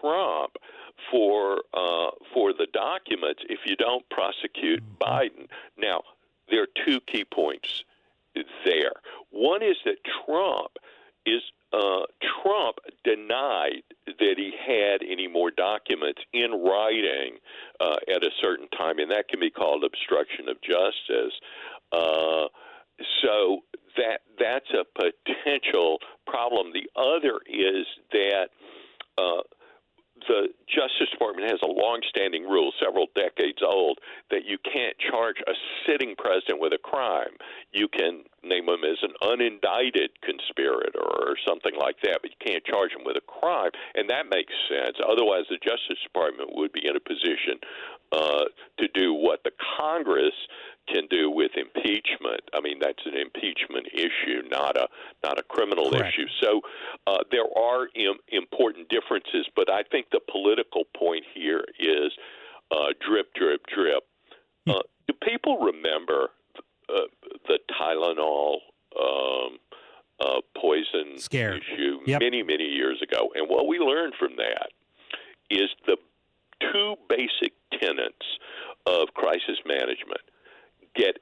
Trump 0.00 0.56
for 1.10 1.62
uh, 1.74 2.10
for 2.32 2.52
the 2.52 2.66
documents 2.72 3.42
if 3.48 3.60
you 3.66 3.76
don't 3.76 4.08
prosecute 4.10 4.82
Biden. 4.98 5.48
Now, 5.76 6.02
there 6.50 6.62
are 6.62 6.84
two 6.86 7.00
key 7.00 7.24
points 7.24 7.84
there. 8.64 8.92
One 9.30 9.62
is 9.62 9.76
that 9.84 9.96
Trump 10.24 10.72
is 11.26 11.42
uh, 11.72 12.04
Trump 12.42 12.76
denied 13.02 13.82
that 14.06 14.34
he 14.36 14.52
had 14.66 15.00
any 15.08 15.26
more 15.26 15.50
documents 15.50 16.20
in 16.32 16.50
writing 16.52 17.38
uh, 17.80 17.96
at 18.14 18.22
a 18.22 18.30
certain 18.40 18.68
time, 18.68 18.98
and 18.98 19.10
that 19.10 19.28
can 19.28 19.40
be 19.40 19.50
called 19.50 19.82
obstruction 19.82 20.48
of 20.48 20.60
justice. 20.60 21.32
Uh, 21.90 22.48
so 23.22 23.60
that 23.96 24.20
that's 24.38 24.70
a 24.70 24.84
potential 24.94 25.98
problem. 26.26 26.72
The 26.72 26.88
other 26.96 27.40
is 27.46 27.86
that 28.12 28.48
uh, 29.18 29.42
the 30.28 30.48
Justice 30.68 31.10
Department 31.10 31.50
has 31.50 31.60
a 31.62 31.70
long-standing 31.70 32.44
rule, 32.44 32.72
several 32.78 33.06
decades 33.14 33.58
old, 33.64 33.98
that 34.30 34.44
you 34.44 34.58
can't 34.62 34.96
charge 34.98 35.36
a 35.46 35.52
sitting 35.86 36.14
president 36.16 36.60
with 36.60 36.72
a 36.72 36.78
crime. 36.78 37.34
You 37.72 37.88
can 37.88 38.24
name 38.42 38.68
him 38.68 38.84
as 38.84 38.98
an 39.02 39.14
unindicted 39.22 40.14
conspirator 40.22 41.02
or 41.02 41.34
something 41.46 41.74
like 41.78 41.96
that, 42.02 42.20
but 42.22 42.30
you 42.30 42.40
can't 42.44 42.64
charge 42.64 42.92
him 42.92 43.04
with 43.04 43.16
a 43.16 43.24
crime, 43.26 43.70
and 43.94 44.08
that 44.10 44.26
makes 44.30 44.52
sense. 44.68 44.96
Otherwise, 45.02 45.44
the 45.50 45.58
Justice 45.58 45.98
Department 46.02 46.50
would 46.54 46.72
be 46.72 46.86
in 46.86 46.96
a 46.96 47.00
position 47.00 47.58
uh, 48.12 48.44
to 48.78 48.88
do 48.94 49.14
what 49.14 49.42
the 49.44 49.52
Congress 49.78 50.34
can 50.88 51.06
do 51.10 51.30
with 51.30 51.52
impeachment. 51.56 52.42
I 52.54 52.60
mean, 52.60 52.78
that's 52.80 53.04
an 53.06 53.16
impeachment 53.16 53.86
issue, 53.92 54.42
not 54.50 54.76
a 54.76 54.88
not 55.22 55.38
a 55.38 55.42
criminal 55.42 55.90
Correct. 55.90 56.14
issue. 56.18 56.26
So 56.42 56.60
uh, 57.06 57.18
there 57.30 57.46
are 57.56 57.88
Im- 57.94 58.18
important 58.28 58.88
differences, 58.88 59.46
but 59.54 59.70
I 59.70 59.82
think 59.90 60.06
the 60.10 60.20
political 60.30 60.84
point 60.96 61.24
here 61.34 61.64
is 61.78 62.12
uh, 62.70 62.92
drip, 63.06 63.32
drip, 63.34 63.62
drip. 63.66 64.04
Uh, 64.68 64.82
do 65.06 65.14
people 65.22 65.58
remember 65.58 66.30
uh, 66.88 67.02
the 67.48 67.58
Tylenol 67.80 68.58
um, 69.00 69.58
uh, 70.20 70.40
poison 70.56 71.18
Scare. 71.18 71.56
issue 71.56 71.98
Yep. 72.06 72.20
many, 72.20 72.42
many 72.42 72.64
years 72.64 73.00
ago? 73.02 73.32
And 73.34 73.48
what 73.48 73.66
we 73.66 73.78
learned 73.78 74.14
from 74.18 74.36
that 74.36 74.70
is 75.50 75.68
the 75.86 75.96
two 76.60 76.94
basic 77.08 77.52
tenets 77.80 78.26
of 78.86 79.08
crisis 79.14 79.58
management 79.66 80.20
get 80.94 81.18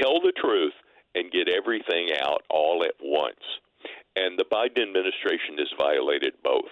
tell 0.00 0.20
the 0.20 0.32
truth 0.36 0.72
and 1.14 1.30
get 1.30 1.48
everything 1.48 2.10
out 2.20 2.42
all 2.48 2.84
at 2.84 2.94
once. 3.02 3.40
And 4.16 4.38
the 4.38 4.44
Biden 4.44 4.82
administration 4.82 5.58
has 5.58 5.68
violated 5.78 6.34
both. 6.42 6.70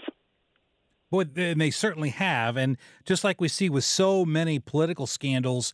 Well, 1.10 1.26
and 1.36 1.60
they 1.60 1.70
certainly 1.70 2.10
have. 2.10 2.56
And 2.56 2.76
just 3.04 3.24
like 3.24 3.40
we 3.40 3.48
see 3.48 3.68
with 3.68 3.84
so 3.84 4.24
many 4.24 4.58
political 4.58 5.06
scandals, 5.06 5.72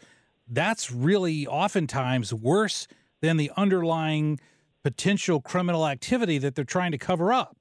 that's 0.49 0.91
really 0.91 1.47
oftentimes 1.47 2.33
worse 2.33 2.87
than 3.21 3.37
the 3.37 3.51
underlying 3.57 4.41
potential 4.83 5.41
criminal 5.41 5.87
activity 5.87 6.39
that 6.39 6.55
they're 6.55 6.65
trying 6.65 6.93
to 6.93 6.99
cover 6.99 7.33
up. 7.33 7.56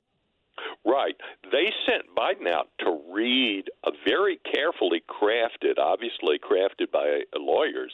Right. 0.85 1.15
They 1.51 1.73
sent 1.89 2.15
Biden 2.15 2.47
out 2.47 2.67
to 2.79 3.01
read 3.11 3.63
a 3.85 3.91
very 4.07 4.39
carefully 4.53 5.01
crafted, 5.09 5.79
obviously 5.79 6.37
crafted 6.37 6.91
by 6.91 7.21
lawyers, 7.35 7.91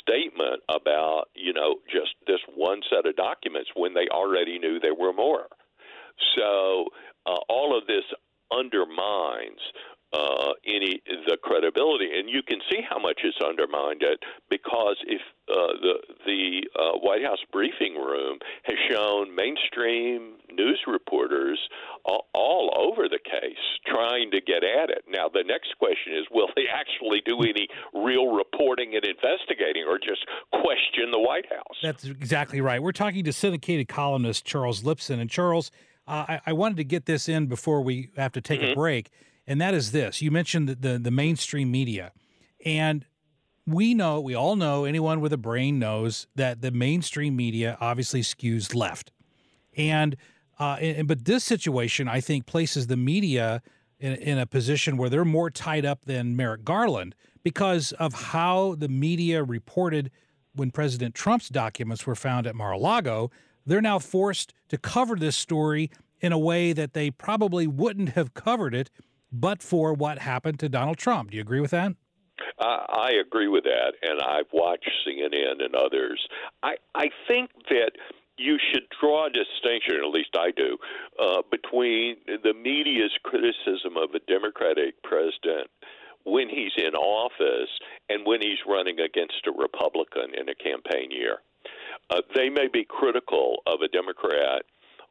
statement 0.00 0.62
about, 0.68 1.24
you 1.34 1.52
know, 1.52 1.76
just 1.90 2.14
this 2.28 2.38
one 2.54 2.80
set 2.88 3.06
of 3.06 3.16
documents 3.16 3.70
when 3.74 3.92
they 3.92 4.06
already 4.12 4.58
knew 4.60 4.78
there 4.78 4.94
were 4.94 5.12
more. 5.12 5.48
So 6.36 6.86
uh, 7.26 7.38
all 7.48 7.76
of 7.76 7.88
this 7.88 8.04
undermines 8.52 9.60
uh, 10.12 10.52
any 10.66 11.02
the 11.26 11.36
credibility, 11.42 12.08
and 12.18 12.28
you 12.28 12.42
can 12.42 12.58
see 12.70 12.80
how 12.88 12.98
much 12.98 13.20
it's 13.22 13.36
undermined 13.44 14.02
it 14.02 14.18
because 14.48 14.96
if 15.06 15.20
uh, 15.48 15.72
the 15.80 15.94
the 16.24 16.68
uh, 16.78 16.98
White 16.98 17.22
House 17.22 17.38
briefing 17.52 17.94
room 17.94 18.38
has 18.64 18.76
shown 18.90 19.34
mainstream 19.34 20.34
news 20.50 20.80
reporters 20.86 21.58
all, 22.04 22.26
all 22.32 22.72
over 22.76 23.08
the 23.08 23.18
case 23.18 23.58
trying 23.86 24.30
to 24.30 24.40
get 24.40 24.64
at 24.64 24.90
it. 24.90 25.04
Now 25.08 25.28
the 25.28 25.44
next 25.46 25.76
question 25.78 26.14
is, 26.14 26.24
will 26.30 26.48
they 26.56 26.64
actually 26.72 27.20
do 27.26 27.42
any 27.42 27.68
real 27.94 28.34
reporting 28.34 28.94
and 28.94 29.04
investigating, 29.04 29.84
or 29.86 29.98
just 29.98 30.24
question 30.52 31.10
the 31.12 31.20
White 31.20 31.46
House? 31.50 31.76
That's 31.82 32.04
exactly 32.04 32.60
right. 32.60 32.82
We're 32.82 32.92
talking 32.92 33.24
to 33.24 33.32
syndicated 33.32 33.88
columnist 33.88 34.44
Charles 34.44 34.82
Lipson. 34.82 35.20
And 35.20 35.28
Charles, 35.28 35.70
uh, 36.06 36.24
I, 36.28 36.40
I 36.46 36.52
wanted 36.54 36.78
to 36.78 36.84
get 36.84 37.06
this 37.06 37.28
in 37.28 37.46
before 37.46 37.82
we 37.82 38.10
have 38.16 38.32
to 38.32 38.40
take 38.40 38.62
a 38.62 38.74
break. 38.74 39.10
And 39.48 39.60
that 39.62 39.74
is 39.74 39.90
this 39.90 40.22
you 40.22 40.30
mentioned 40.30 40.68
the, 40.68 40.74
the, 40.76 40.98
the 40.98 41.10
mainstream 41.10 41.72
media. 41.72 42.12
And 42.64 43.04
we 43.66 43.94
know, 43.94 44.20
we 44.20 44.34
all 44.34 44.56
know, 44.56 44.84
anyone 44.84 45.20
with 45.20 45.32
a 45.32 45.38
brain 45.38 45.78
knows 45.78 46.26
that 46.36 46.60
the 46.60 46.70
mainstream 46.70 47.34
media 47.34 47.76
obviously 47.80 48.22
skews 48.22 48.74
left. 48.74 49.10
And, 49.76 50.16
uh, 50.58 50.76
and 50.80 51.08
but 51.08 51.24
this 51.24 51.44
situation, 51.44 52.08
I 52.08 52.20
think, 52.20 52.46
places 52.46 52.86
the 52.86 52.96
media 52.96 53.62
in, 53.98 54.14
in 54.14 54.38
a 54.38 54.46
position 54.46 54.96
where 54.96 55.10
they're 55.10 55.24
more 55.24 55.50
tied 55.50 55.84
up 55.84 56.04
than 56.04 56.36
Merrick 56.36 56.64
Garland 56.64 57.14
because 57.42 57.92
of 57.92 58.14
how 58.14 58.74
the 58.74 58.88
media 58.88 59.44
reported 59.44 60.10
when 60.54 60.70
President 60.70 61.14
Trump's 61.14 61.48
documents 61.48 62.06
were 62.06 62.16
found 62.16 62.46
at 62.46 62.54
Mar-a-Lago. 62.54 63.30
They're 63.66 63.82
now 63.82 63.98
forced 63.98 64.54
to 64.68 64.78
cover 64.78 65.16
this 65.16 65.36
story 65.36 65.90
in 66.20 66.32
a 66.32 66.38
way 66.38 66.72
that 66.72 66.94
they 66.94 67.10
probably 67.10 67.66
wouldn't 67.66 68.10
have 68.10 68.34
covered 68.34 68.74
it 68.74 68.90
but 69.32 69.62
for 69.62 69.92
what 69.92 70.18
happened 70.18 70.58
to 70.60 70.68
Donald 70.68 70.98
Trump. 70.98 71.30
Do 71.30 71.36
you 71.36 71.42
agree 71.42 71.60
with 71.60 71.70
that? 71.72 71.92
I, 72.58 72.86
I 72.88 73.10
agree 73.20 73.48
with 73.48 73.64
that, 73.64 73.92
and 74.02 74.20
I've 74.20 74.52
watched 74.52 74.90
CNN 75.06 75.64
and 75.64 75.74
others. 75.74 76.24
I 76.62 76.74
I 76.94 77.10
think 77.26 77.50
that 77.70 77.92
you 78.38 78.56
should 78.72 78.84
draw 79.00 79.26
a 79.26 79.30
distinction, 79.30 79.96
at 79.96 80.10
least 80.10 80.30
I 80.38 80.52
do, 80.52 80.78
uh, 81.18 81.42
between 81.50 82.16
the 82.26 82.54
media's 82.54 83.12
criticism 83.24 83.96
of 83.96 84.14
a 84.14 84.20
Democratic 84.30 85.02
president 85.02 85.68
when 86.24 86.48
he's 86.48 86.72
in 86.76 86.94
office 86.94 87.70
and 88.08 88.24
when 88.24 88.40
he's 88.40 88.58
running 88.66 89.00
against 89.00 89.46
a 89.46 89.50
Republican 89.50 90.34
in 90.38 90.48
a 90.48 90.54
campaign 90.54 91.10
year. 91.10 91.38
Uh, 92.10 92.22
they 92.34 92.48
may 92.48 92.68
be 92.72 92.86
critical 92.88 93.62
of 93.66 93.80
a 93.82 93.88
Democrat 93.88 94.62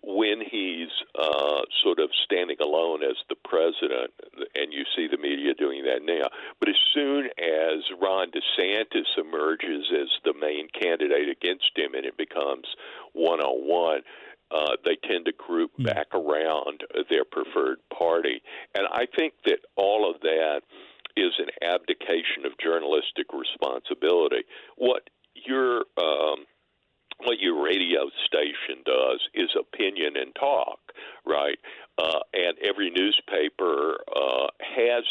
when 0.03 0.39
he's 0.39 0.89
uh, 1.19 1.61
sort 1.83 1.99
of 1.99 2.09
standing 2.23 2.57
alone 2.61 3.03
as 3.03 3.17
the 3.29 3.35
president, 3.43 4.11
and 4.55 4.71
you 4.71 4.83
see 4.95 5.07
the 5.09 5.17
media 5.17 5.53
doing 5.53 5.83
that 5.83 6.01
now. 6.03 6.27
But 6.59 6.69
as 6.69 6.75
soon 6.93 7.25
as 7.37 7.83
Ron 8.01 8.31
DeSantis 8.31 9.17
emerges 9.17 9.85
as 9.91 10.09
the 10.23 10.33
main 10.39 10.67
candidate 10.69 11.29
against 11.29 11.71
him 11.75 11.93
and 11.93 12.05
it 12.05 12.17
becomes 12.17 12.65
one 13.13 13.39
on 13.39 13.67
one, 13.67 14.01
uh, 14.49 14.77
they 14.85 14.97
tend 15.07 15.25
to 15.25 15.33
group 15.33 15.71
back 15.79 16.07
around 16.13 16.81
their 17.09 17.25
preferred 17.25 17.79
party. 17.97 18.41
And 18.75 18.87
I 18.91 19.05
think 19.17 19.33
that 19.45 19.59
all 19.75 20.09
of 20.09 20.21
that 20.21 20.61
is 21.17 21.33
an 21.39 21.49
abdication 21.61 22.45
of 22.45 22.53
journalistic 22.63 23.27
responsibility. 23.33 24.43
What 24.77 25.09
your 25.33 25.83
um, 25.97 26.45
what 27.23 27.39
your 27.39 27.63
radio 27.63 28.09
station 28.25 28.83
does 28.85 29.21
is 29.33 29.49
opinion 29.59 30.17
and 30.17 30.33
talk, 30.35 30.79
right? 31.25 31.57
Uh, 31.97 32.19
and 32.33 32.57
every 32.63 32.89
newspaper 32.91 33.97
uh, 34.15 34.47
has 34.59 35.03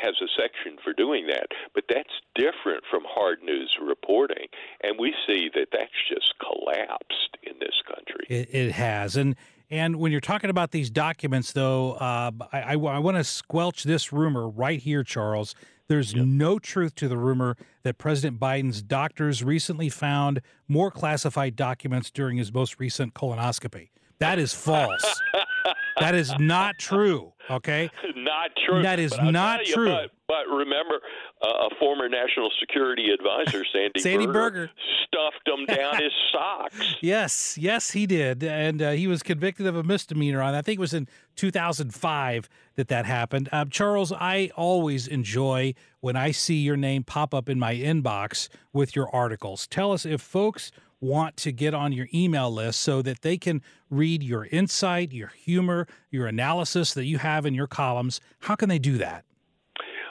has 0.00 0.14
a 0.22 0.28
section 0.40 0.78
for 0.84 0.92
doing 0.92 1.26
that, 1.26 1.46
but 1.74 1.82
that's 1.88 2.08
different 2.36 2.84
from 2.88 3.02
hard 3.08 3.42
news 3.42 3.76
reporting, 3.82 4.46
and 4.84 4.96
we 5.00 5.12
see 5.26 5.50
that 5.52 5.66
that's 5.72 5.90
just 6.08 6.32
collapsed 6.38 7.36
in 7.42 7.54
this 7.58 7.74
country. 7.88 8.24
It, 8.28 8.54
it 8.54 8.72
has, 8.72 9.16
and 9.16 9.34
and 9.68 9.96
when 9.96 10.12
you're 10.12 10.20
talking 10.20 10.50
about 10.50 10.70
these 10.70 10.90
documents, 10.90 11.52
though, 11.52 11.92
uh, 11.92 12.30
I, 12.52 12.60
I, 12.60 12.72
I 12.72 12.98
want 12.98 13.16
to 13.16 13.24
squelch 13.24 13.84
this 13.84 14.12
rumor 14.12 14.48
right 14.48 14.80
here, 14.80 15.04
Charles. 15.04 15.54
There's 15.90 16.14
no 16.14 16.60
truth 16.60 16.94
to 16.94 17.08
the 17.08 17.16
rumor 17.16 17.56
that 17.82 17.98
President 17.98 18.38
Biden's 18.38 18.80
doctors 18.80 19.42
recently 19.42 19.88
found 19.88 20.40
more 20.68 20.88
classified 20.88 21.56
documents 21.56 22.12
during 22.12 22.36
his 22.36 22.54
most 22.54 22.78
recent 22.78 23.12
colonoscopy. 23.12 23.88
That 24.20 24.38
is 24.38 24.54
false. 24.54 25.20
that 25.98 26.14
is 26.14 26.32
not 26.38 26.78
true. 26.78 27.32
Okay, 27.50 27.90
not 28.14 28.50
true. 28.64 28.82
That 28.82 29.00
is 29.00 29.18
not 29.20 29.66
you, 29.66 29.74
true. 29.74 29.88
But, 29.88 30.10
but 30.28 30.54
remember, 30.54 31.00
uh, 31.42 31.66
a 31.66 31.68
former 31.80 32.08
national 32.08 32.50
security 32.60 33.08
advisor, 33.10 33.64
Sandy, 33.72 33.98
Sandy 33.98 34.26
Berger, 34.26 34.34
Berger. 34.34 34.70
stuffed 35.08 35.48
him 35.48 35.66
down 35.66 36.00
his 36.00 36.12
socks. 36.32 36.96
Yes, 37.00 37.58
yes, 37.58 37.90
he 37.90 38.06
did, 38.06 38.44
and 38.44 38.80
uh, 38.80 38.90
he 38.92 39.08
was 39.08 39.24
convicted 39.24 39.66
of 39.66 39.74
a 39.74 39.82
misdemeanor 39.82 40.40
on. 40.40 40.54
I 40.54 40.62
think 40.62 40.78
it 40.78 40.80
was 40.80 40.94
in 40.94 41.08
2005 41.40 42.50
that 42.74 42.88
that 42.88 43.06
happened. 43.06 43.48
Uh, 43.50 43.64
Charles, 43.64 44.12
I 44.12 44.50
always 44.56 45.06
enjoy 45.06 45.72
when 46.00 46.14
I 46.14 46.32
see 46.32 46.56
your 46.56 46.76
name 46.76 47.02
pop 47.02 47.32
up 47.32 47.48
in 47.48 47.58
my 47.58 47.74
inbox 47.74 48.50
with 48.74 48.94
your 48.94 49.08
articles. 49.08 49.66
Tell 49.66 49.90
us 49.92 50.04
if 50.04 50.20
folks 50.20 50.70
want 51.00 51.38
to 51.38 51.50
get 51.50 51.72
on 51.72 51.92
your 51.92 52.08
email 52.12 52.50
list 52.50 52.82
so 52.82 53.00
that 53.00 53.22
they 53.22 53.38
can 53.38 53.62
read 53.88 54.22
your 54.22 54.44
insight, 54.52 55.12
your 55.12 55.28
humor, 55.28 55.86
your 56.10 56.26
analysis 56.26 56.92
that 56.92 57.06
you 57.06 57.16
have 57.16 57.46
in 57.46 57.54
your 57.54 57.66
columns. 57.66 58.20
How 58.40 58.54
can 58.54 58.68
they 58.68 58.78
do 58.78 58.98
that? 58.98 59.24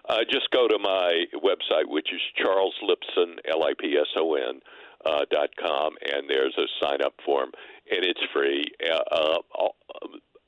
Uh, 0.10 0.22
just 0.32 0.50
go 0.50 0.68
to 0.68 0.80
my 0.80 1.26
website, 1.36 1.86
which 1.86 2.12
is 2.12 2.22
Charles 2.44 2.74
Lipson, 2.84 3.36
L 3.54 3.64
I 3.64 3.74
P 3.80 3.96
S 4.02 4.08
O 4.18 4.34
N. 4.34 4.62
Uh, 5.06 5.24
dot 5.32 5.48
com 5.58 5.94
and 6.12 6.30
there's 6.30 6.54
a 6.58 6.68
sign 6.86 7.02
up 7.02 7.14
form 7.26 7.50
and 7.90 8.04
it's 8.04 8.20
free. 8.34 8.66
Uh, 8.84 9.16
uh, 9.16 9.68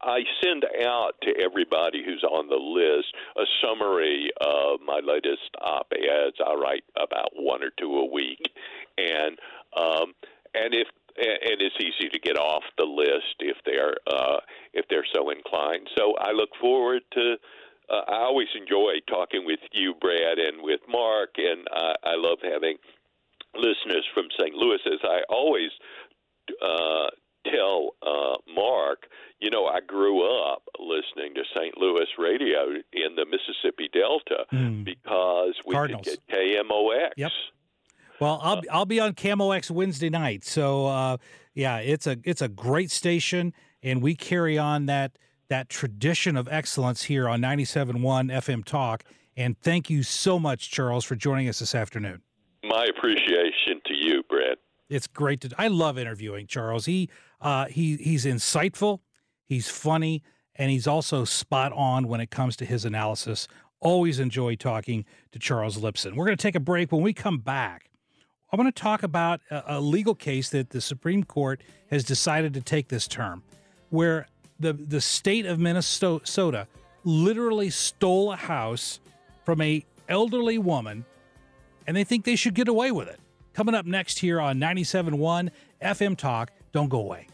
I 0.03 0.21
send 0.43 0.65
out 0.83 1.13
to 1.23 1.33
everybody 1.43 2.03
who's 2.03 2.23
on 2.23 2.49
the 2.49 2.55
list 2.55 3.13
a 3.37 3.45
summary 3.63 4.31
of 4.41 4.79
my 4.85 4.99
latest 5.03 5.55
op 5.61 5.91
eds. 5.93 6.37
I 6.45 6.53
write 6.53 6.83
about 6.95 7.29
one 7.35 7.63
or 7.63 7.71
two 7.79 7.97
a 7.97 8.05
week, 8.05 8.41
and 8.97 9.37
um, 9.77 10.13
and 10.53 10.73
if 10.73 10.87
and 11.17 11.59
it's 11.61 11.75
easy 11.79 12.09
to 12.09 12.19
get 12.19 12.37
off 12.37 12.63
the 12.77 12.85
list 12.85 13.35
if 13.39 13.57
they're 13.65 13.95
uh, 14.07 14.39
if 14.73 14.85
they're 14.89 15.07
so 15.13 15.29
inclined. 15.29 15.87
So 15.97 16.15
I 16.19 16.31
look 16.31 16.49
forward 16.59 17.01
to. 17.13 17.35
Uh, 17.89 18.03
I 18.07 18.17
always 18.23 18.47
enjoy 18.55 19.03
talking 19.09 19.45
with 19.45 19.59
you, 19.73 19.93
Brad, 19.99 20.39
and 20.39 20.61
with 20.61 20.79
Mark, 20.87 21.31
and 21.35 21.67
I, 21.73 21.95
I 22.03 22.15
love 22.15 22.39
having 22.41 22.77
listeners 23.53 24.07
from 24.13 24.27
St. 24.39 24.55
Louis. 24.55 24.79
As 24.85 24.99
I 25.03 25.19
always 25.29 25.71
uh, 26.61 27.09
tell 27.45 27.91
uh, 28.01 28.37
Mark, 28.53 29.07
you 29.39 29.49
know, 29.49 29.65
I 29.65 29.79
grew 29.85 30.21
up 30.23 30.63
listening 30.79 31.33
to 31.35 31.43
St. 31.55 31.77
Louis 31.77 32.07
radio 32.17 32.69
in 32.93 33.15
the 33.15 33.25
Mississippi 33.25 33.89
Delta 33.91 34.45
because 34.83 35.55
we. 35.65 35.73
Cardinals. 35.73 36.05
could 36.05 36.19
get 36.27 36.67
KMOX. 36.67 37.09
Yep. 37.17 37.31
Well, 38.19 38.39
I'll 38.43 38.61
I'll 38.71 38.85
be 38.85 38.99
on 38.99 39.13
KMOX 39.13 39.71
Wednesday 39.71 40.09
night. 40.09 40.45
So 40.45 40.85
uh, 40.85 41.17
yeah, 41.55 41.77
it's 41.79 42.05
a 42.05 42.17
it's 42.23 42.41
a 42.41 42.47
great 42.47 42.91
station, 42.91 43.53
and 43.81 44.01
we 44.01 44.15
carry 44.15 44.59
on 44.59 44.85
that 44.85 45.17
that 45.49 45.69
tradition 45.69 46.37
of 46.37 46.47
excellence 46.49 47.03
here 47.03 47.27
on 47.27 47.41
97.1 47.41 47.99
FM 48.31 48.63
Talk. 48.63 49.03
And 49.35 49.59
thank 49.59 49.89
you 49.89 50.03
so 50.03 50.39
much, 50.39 50.71
Charles, 50.71 51.03
for 51.03 51.15
joining 51.15 51.49
us 51.49 51.59
this 51.59 51.75
afternoon. 51.75 52.21
My 52.63 52.85
appreciation 52.85 53.81
to 53.85 53.93
you, 53.93 54.23
Brad. 54.29 54.57
It's 54.91 55.07
great 55.07 55.39
to. 55.41 55.49
I 55.57 55.67
love 55.67 55.97
interviewing 55.97 56.47
Charles. 56.47 56.85
He 56.85 57.09
uh, 57.39 57.65
he 57.65 57.95
he's 57.95 58.25
insightful, 58.25 58.99
he's 59.45 59.69
funny, 59.69 60.21
and 60.55 60.69
he's 60.69 60.85
also 60.85 61.23
spot 61.23 61.71
on 61.71 62.09
when 62.09 62.19
it 62.19 62.29
comes 62.29 62.57
to 62.57 62.65
his 62.65 62.83
analysis. 62.83 63.47
Always 63.79 64.19
enjoy 64.19 64.55
talking 64.55 65.05
to 65.31 65.39
Charles 65.39 65.77
Lipson. 65.77 66.15
We're 66.15 66.25
going 66.25 66.37
to 66.37 66.41
take 66.41 66.55
a 66.55 66.59
break. 66.59 66.91
When 66.91 67.01
we 67.01 67.13
come 67.13 67.39
back, 67.39 67.89
I 68.51 68.57
want 68.57 68.75
to 68.75 68.79
talk 68.79 69.01
about 69.01 69.39
a, 69.49 69.77
a 69.77 69.79
legal 69.79 70.13
case 70.13 70.49
that 70.49 70.71
the 70.71 70.81
Supreme 70.81 71.23
Court 71.23 71.63
has 71.89 72.03
decided 72.03 72.53
to 72.55 72.61
take 72.61 72.89
this 72.89 73.07
term, 73.07 73.43
where 73.91 74.27
the 74.59 74.73
the 74.73 74.99
state 74.99 75.45
of 75.45 75.57
Minnesota 75.57 76.67
literally 77.05 77.69
stole 77.69 78.33
a 78.33 78.35
house 78.35 78.99
from 79.45 79.61
a 79.61 79.85
elderly 80.09 80.57
woman, 80.57 81.05
and 81.87 81.95
they 81.95 82.03
think 82.03 82.25
they 82.25 82.35
should 82.35 82.55
get 82.55 82.67
away 82.67 82.91
with 82.91 83.07
it. 83.07 83.21
Coming 83.53 83.75
up 83.75 83.85
next 83.85 84.19
here 84.19 84.39
on 84.39 84.59
97.1 84.59 85.49
FM 85.81 86.17
Talk. 86.17 86.51
Don't 86.71 86.89
go 86.89 86.99
away. 86.99 87.27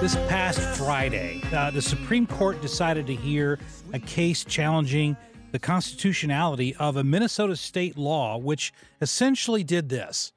This 0.00 0.16
past 0.28 0.60
Friday, 0.78 1.40
uh, 1.52 1.70
the 1.70 1.80
Supreme 1.80 2.26
Court 2.26 2.60
decided 2.60 3.06
to 3.06 3.14
hear 3.14 3.58
a 3.92 3.98
case 3.98 4.44
challenging 4.44 5.16
the 5.52 5.58
constitutionality 5.58 6.74
of 6.76 6.96
a 6.96 7.04
Minnesota 7.04 7.56
state 7.56 7.96
law, 7.96 8.36
which 8.36 8.72
essentially 9.00 9.62
did 9.62 9.88
this. 9.88 10.32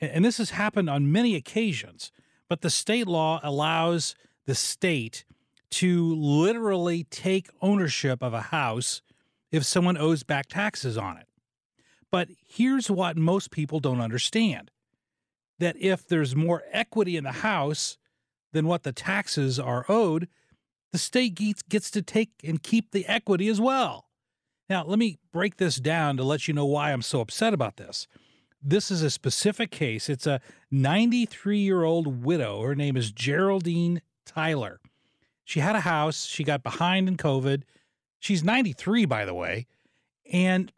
And 0.00 0.10
and 0.12 0.24
this 0.24 0.38
has 0.38 0.50
happened 0.50 0.90
on 0.90 1.10
many 1.10 1.34
occasions, 1.34 2.12
but 2.48 2.60
the 2.60 2.70
state 2.70 3.06
law 3.06 3.40
allows 3.42 4.14
the 4.46 4.54
state 4.54 5.24
to 5.70 6.14
literally 6.14 7.04
take 7.04 7.48
ownership 7.62 8.22
of 8.22 8.32
a 8.32 8.42
house 8.42 9.02
if 9.54 9.64
someone 9.64 9.96
owes 9.96 10.24
back 10.24 10.48
taxes 10.48 10.98
on 10.98 11.16
it. 11.16 11.28
But 12.10 12.28
here's 12.44 12.90
what 12.90 13.16
most 13.16 13.52
people 13.52 13.78
don't 13.78 14.00
understand 14.00 14.72
that 15.60 15.76
if 15.78 16.08
there's 16.08 16.34
more 16.34 16.64
equity 16.72 17.16
in 17.16 17.22
the 17.22 17.30
house 17.30 17.96
than 18.52 18.66
what 18.66 18.82
the 18.82 18.90
taxes 18.90 19.60
are 19.60 19.86
owed, 19.88 20.26
the 20.90 20.98
state 20.98 21.40
gets, 21.68 21.90
to 21.92 22.02
take 22.02 22.30
and 22.42 22.64
keep 22.64 22.90
the 22.90 23.06
equity 23.06 23.46
as 23.46 23.60
well. 23.60 24.08
Now, 24.68 24.84
let 24.84 24.98
me 24.98 25.20
break 25.32 25.58
this 25.58 25.76
down 25.76 26.16
to 26.16 26.24
let 26.24 26.48
you 26.48 26.54
know 26.54 26.66
why 26.66 26.92
I'm 26.92 27.02
so 27.02 27.20
upset 27.20 27.54
about 27.54 27.76
this. 27.76 28.08
This 28.60 28.90
is 28.90 29.02
a 29.02 29.10
specific 29.10 29.70
case. 29.70 30.08
It's 30.08 30.26
a 30.26 30.40
93 30.72 31.58
year 31.58 31.84
old 31.84 32.24
widow. 32.24 32.60
Her 32.62 32.74
name 32.74 32.96
is 32.96 33.12
Geraldine 33.12 34.02
Tyler. 34.26 34.80
She 35.44 35.60
had 35.60 35.76
a 35.76 35.80
house. 35.80 36.24
She 36.24 36.42
got 36.42 36.64
behind 36.64 37.06
in 37.06 37.16
COVID. 37.16 37.62
She's 38.24 38.42
93, 38.42 39.04
by 39.04 39.26
the 39.26 39.34
way. 39.34 39.66
And 40.32 40.72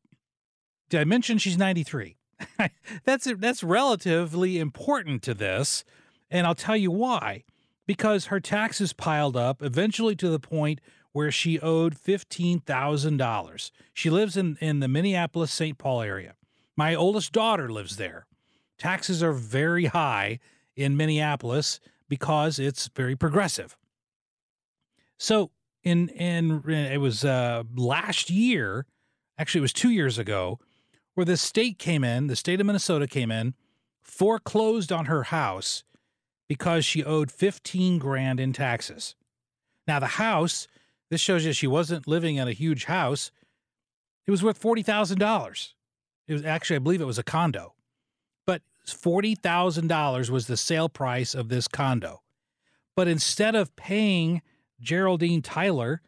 did 0.88 1.00
I 1.00 1.04
mention 1.04 1.38
she's 1.38 1.56
93? 1.56 2.16
that's 3.04 3.28
that's 3.38 3.62
relatively 3.62 4.58
important 4.58 5.22
to 5.22 5.32
this, 5.32 5.84
and 6.28 6.44
I'll 6.44 6.56
tell 6.56 6.76
you 6.76 6.90
why. 6.90 7.44
Because 7.86 8.26
her 8.26 8.40
taxes 8.40 8.92
piled 8.92 9.36
up 9.36 9.62
eventually 9.62 10.16
to 10.16 10.28
the 10.28 10.40
point 10.40 10.80
where 11.12 11.30
she 11.30 11.60
owed 11.60 11.96
fifteen 11.96 12.58
thousand 12.58 13.18
dollars. 13.18 13.70
She 13.94 14.10
lives 14.10 14.36
in 14.36 14.58
in 14.60 14.80
the 14.80 14.88
Minneapolis 14.88 15.52
St. 15.52 15.78
Paul 15.78 16.02
area. 16.02 16.34
My 16.76 16.96
oldest 16.96 17.30
daughter 17.30 17.70
lives 17.70 17.96
there. 17.96 18.26
Taxes 18.76 19.22
are 19.22 19.32
very 19.32 19.84
high 19.84 20.40
in 20.74 20.96
Minneapolis 20.96 21.78
because 22.08 22.58
it's 22.58 22.90
very 22.94 23.14
progressive. 23.14 23.76
So 25.16 25.52
in 25.86 26.08
in 26.08 26.68
it 26.68 27.00
was 27.00 27.24
uh, 27.24 27.62
last 27.76 28.28
year, 28.28 28.86
actually 29.38 29.60
it 29.60 29.62
was 29.62 29.72
two 29.72 29.90
years 29.90 30.18
ago, 30.18 30.58
where 31.14 31.24
the 31.24 31.36
state 31.36 31.78
came 31.78 32.02
in, 32.02 32.26
the 32.26 32.34
state 32.34 32.60
of 32.60 32.66
Minnesota 32.66 33.06
came 33.06 33.30
in, 33.30 33.54
foreclosed 34.02 34.90
on 34.90 35.04
her 35.04 35.24
house 35.24 35.84
because 36.48 36.84
she 36.84 37.04
owed 37.04 37.30
15 37.30 37.98
grand 37.98 38.40
in 38.40 38.52
taxes. 38.52 39.14
Now 39.86 40.00
the 40.00 40.06
house, 40.06 40.66
this 41.08 41.20
shows 41.20 41.44
you 41.44 41.52
she 41.52 41.68
wasn't 41.68 42.08
living 42.08 42.34
in 42.34 42.48
a 42.48 42.52
huge 42.52 42.86
house. 42.86 43.30
It 44.26 44.32
was 44.32 44.42
worth 44.42 44.60
$40,000. 44.60 45.72
It 46.26 46.32
was 46.32 46.44
actually 46.44 46.76
I 46.76 46.80
believe 46.80 47.00
it 47.00 47.04
was 47.04 47.18
a 47.18 47.22
condo. 47.22 47.74
But 48.44 48.62
$40,000 48.88 50.30
was 50.30 50.48
the 50.48 50.56
sale 50.56 50.88
price 50.88 51.32
of 51.32 51.48
this 51.48 51.68
condo. 51.68 52.22
But 52.96 53.06
instead 53.06 53.54
of 53.54 53.76
paying 53.76 54.42
Geraldine 54.80 55.42
Tyler 55.42 56.02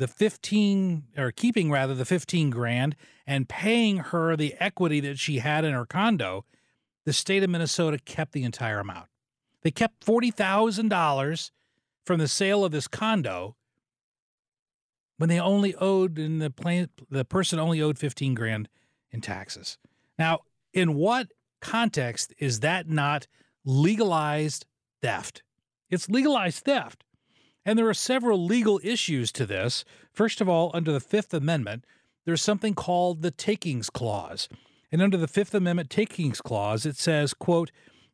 the 0.00 0.08
15 0.08 1.04
or 1.18 1.30
keeping 1.30 1.70
rather 1.70 1.94
the 1.94 2.06
15 2.06 2.48
grand 2.48 2.96
and 3.26 3.50
paying 3.50 3.98
her 3.98 4.34
the 4.34 4.54
equity 4.58 4.98
that 4.98 5.18
she 5.18 5.40
had 5.40 5.62
in 5.62 5.74
her 5.74 5.84
condo, 5.84 6.46
the 7.04 7.12
state 7.12 7.42
of 7.42 7.50
Minnesota 7.50 7.98
kept 7.98 8.32
the 8.32 8.42
entire 8.42 8.80
amount. 8.80 9.08
They 9.60 9.70
kept 9.70 10.04
$40,000 10.06 11.50
from 12.02 12.18
the 12.18 12.28
sale 12.28 12.64
of 12.64 12.72
this 12.72 12.88
condo 12.88 13.56
when 15.18 15.28
they 15.28 15.38
only 15.38 15.74
owed 15.74 16.18
and 16.18 16.40
the 16.40 16.50
plan, 16.50 16.88
the 17.10 17.26
person 17.26 17.58
only 17.58 17.82
owed 17.82 17.98
15 17.98 18.32
grand 18.32 18.70
in 19.10 19.20
taxes. 19.20 19.76
Now, 20.18 20.40
in 20.72 20.94
what 20.94 21.28
context 21.60 22.32
is 22.38 22.60
that 22.60 22.88
not 22.88 23.26
legalized 23.66 24.64
theft? 25.02 25.42
It's 25.90 26.08
legalized 26.08 26.64
theft. 26.64 27.04
And 27.64 27.78
there 27.78 27.88
are 27.88 27.94
several 27.94 28.42
legal 28.44 28.80
issues 28.82 29.30
to 29.32 29.46
this. 29.46 29.84
First 30.12 30.40
of 30.40 30.48
all, 30.48 30.70
under 30.72 30.92
the 30.92 31.00
Fifth 31.00 31.34
Amendment, 31.34 31.84
there's 32.24 32.42
something 32.42 32.74
called 32.74 33.22
the 33.22 33.30
Takings 33.30 33.90
Clause. 33.90 34.48
And 34.92 35.00
under 35.02 35.16
the 35.16 35.28
Fifth 35.28 35.54
Amendment 35.54 35.90
Takings 35.90 36.40
Clause, 36.40 36.84
it 36.86 36.96
says, 36.96 37.34
quote, 37.34 37.70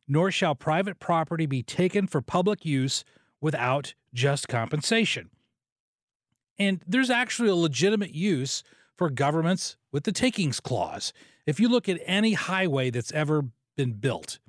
nor 0.07 0.31
shall 0.31 0.55
private 0.55 0.99
property 0.99 1.45
be 1.45 1.63
taken 1.63 2.07
for 2.07 2.21
public 2.21 2.65
use 2.65 3.03
without 3.41 3.93
just 4.13 4.47
compensation. 4.47 5.29
And 6.57 6.81
there's 6.87 7.09
actually 7.09 7.49
a 7.49 7.55
legitimate 7.55 8.13
use 8.13 8.63
for 8.95 9.09
governments 9.09 9.77
with 9.91 10.03
the 10.03 10.11
Takings 10.11 10.59
Clause. 10.59 11.13
If 11.45 11.59
you 11.59 11.69
look 11.69 11.87
at 11.87 12.01
any 12.05 12.33
highway 12.33 12.89
that's 12.89 13.11
ever 13.11 13.45
been 13.75 13.93
built, 13.93 14.39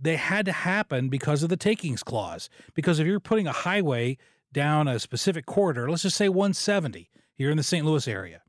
they 0.00 0.16
had 0.16 0.46
to 0.46 0.52
happen 0.52 1.08
because 1.08 1.42
of 1.42 1.48
the 1.48 1.56
takings 1.56 2.02
clause. 2.02 2.48
Because 2.74 2.98
if 2.98 3.06
you're 3.06 3.20
putting 3.20 3.46
a 3.46 3.52
highway 3.52 4.16
down 4.52 4.88
a 4.88 4.98
specific 4.98 5.46
corridor, 5.46 5.90
let's 5.90 6.02
just 6.02 6.16
say 6.16 6.28
170 6.28 7.10
here 7.34 7.50
in 7.50 7.56
the 7.56 7.62
St. 7.62 7.84
Louis 7.84 8.08
area, 8.08 8.42